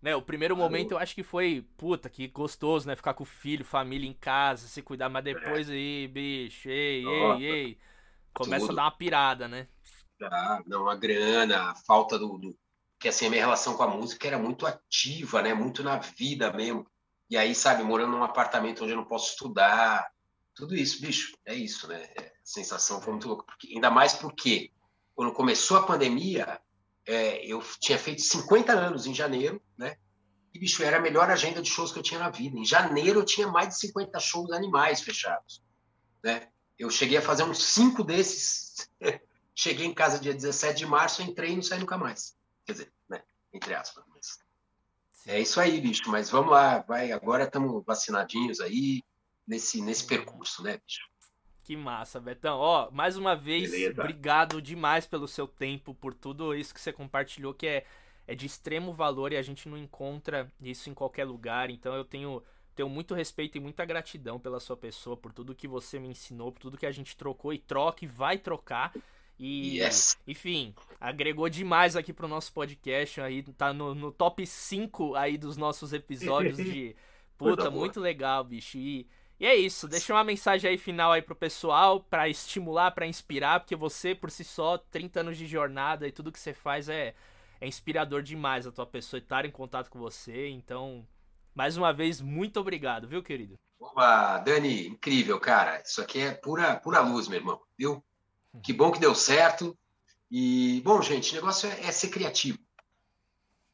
[0.00, 2.96] Né, o primeiro momento eu acho que foi, puta, que gostoso, né?
[2.96, 7.44] Ficar com o filho, família em casa, se cuidar, mas depois aí, bicho, ei, ei,
[7.44, 7.78] ei.
[8.34, 8.72] Começa Tudo.
[8.72, 9.68] a dar uma pirada, né?
[10.20, 12.56] Ah, não, a grana, a falta do, do,
[13.02, 15.52] que assim a minha relação com a música era muito ativa, né?
[15.52, 16.86] Muito na vida mesmo.
[17.28, 20.08] E aí, sabe, morando num apartamento onde eu não posso estudar,
[20.54, 22.02] tudo isso, bicho, é isso, né?
[22.16, 23.44] É, a sensação foi muito louca.
[23.44, 24.70] Porque, ainda mais porque
[25.14, 26.60] quando começou a pandemia,
[27.04, 29.96] é, eu tinha feito 50 anos em janeiro, né?
[30.54, 32.56] E, bicho, era a melhor agenda de shows que eu tinha na vida.
[32.56, 35.60] Em janeiro eu tinha mais de 50 shows animais fechados,
[36.22, 36.48] né?
[36.78, 38.88] Eu cheguei a fazer uns cinco desses
[39.54, 42.34] Cheguei em casa dia 17 de março, entrei e não saí nunca mais.
[42.72, 43.22] Quer dizer, né?
[43.52, 44.04] Entre aspas.
[44.08, 44.38] Mas...
[45.26, 46.02] É isso aí, bicho.
[46.08, 47.12] Mas vamos lá, vai.
[47.12, 49.02] Agora estamos vacinadinhos aí
[49.46, 51.06] nesse, nesse percurso, né, bicho?
[51.62, 52.58] Que massa, Betão.
[52.58, 54.00] Ó, mais uma vez, Beleza.
[54.00, 57.86] obrigado demais pelo seu tempo, por tudo isso que você compartilhou, que é,
[58.26, 61.70] é de extremo valor e a gente não encontra isso em qualquer lugar.
[61.70, 62.42] Então eu tenho
[62.74, 66.50] tenho muito respeito e muita gratidão pela sua pessoa, por tudo que você me ensinou,
[66.50, 68.94] por tudo que a gente trocou e troca e vai trocar.
[69.38, 70.16] E, yes.
[70.26, 73.20] enfim, agregou demais aqui pro nosso podcast.
[73.20, 76.94] Aí tá no, no top 5 aí dos nossos episódios de.
[77.36, 78.78] Puta, muito legal, bicho.
[78.78, 79.08] E,
[79.40, 79.88] e é isso.
[79.88, 84.30] Deixa uma mensagem aí final aí pro pessoal para estimular, para inspirar, porque você, por
[84.30, 87.14] si só, 30 anos de jornada e tudo que você faz é,
[87.60, 90.48] é inspirador demais a tua pessoa estar em contato com você.
[90.48, 91.04] Então,
[91.52, 93.58] mais uma vez, muito obrigado, viu, querido?
[93.80, 95.82] Opa, Dani, incrível, cara.
[95.84, 98.02] Isso aqui é pura, pura luz, meu irmão, viu?
[98.60, 99.76] Que bom que deu certo.
[100.30, 102.58] E, bom, gente, o negócio é, é ser criativo.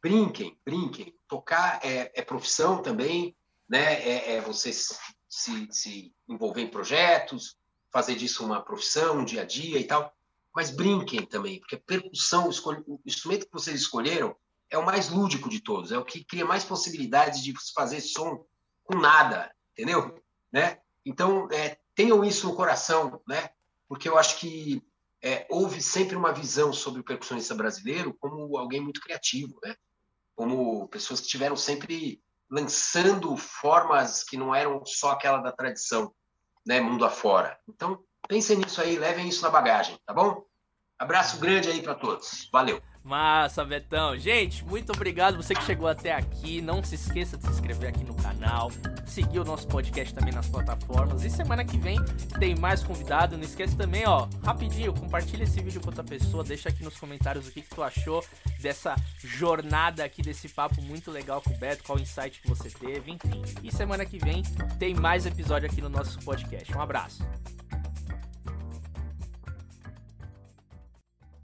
[0.02, 1.14] Brinquem, brinquem.
[1.26, 3.36] Tocar é, é profissão também,
[3.68, 3.94] né?
[4.02, 7.56] É, é você se, se, envolver em projetos,
[7.92, 10.12] fazer disso uma profissão, um dia a dia e tal.
[10.55, 14.34] Mas brinquem também, porque a percussão, o instrumento que vocês escolheram
[14.70, 18.44] é o mais lúdico de todos, é o que cria mais possibilidades de fazer som
[18.84, 20.22] com nada, entendeu?
[20.52, 20.80] Né?
[21.05, 23.50] Então, é, tenham isso no coração, né?
[23.89, 24.82] Porque eu acho que
[25.23, 29.74] é, houve sempre uma visão sobre o percussionista brasileiro como alguém muito criativo, né?
[30.36, 36.15] Como pessoas que tiveram sempre lançando formas que não eram só aquela da tradição,
[36.66, 36.81] né?
[36.81, 37.59] Mundo afora.
[37.69, 40.44] Então, pensem nisso aí, levem isso na bagagem, tá bom?
[40.98, 42.48] Abraço grande aí para todos.
[42.52, 42.81] Valeu.
[43.05, 44.19] Massa, Betão.
[44.19, 46.61] Gente, muito obrigado você que chegou até aqui.
[46.61, 48.70] Não se esqueça de se inscrever aqui no canal,
[49.07, 51.25] seguir o nosso podcast também nas plataformas.
[51.25, 51.99] E semana que vem
[52.39, 53.37] tem mais convidado.
[53.37, 57.49] Não esquece também, ó, rapidinho, compartilha esse vídeo com outra pessoa, deixa aqui nos comentários
[57.49, 58.25] o que, que tu achou
[58.61, 63.12] dessa jornada aqui, desse papo muito legal com o Beto, qual insight que você teve,
[63.12, 63.43] enfim.
[63.62, 64.43] E semana que vem
[64.79, 66.77] tem mais episódio aqui no nosso podcast.
[66.77, 67.23] Um abraço.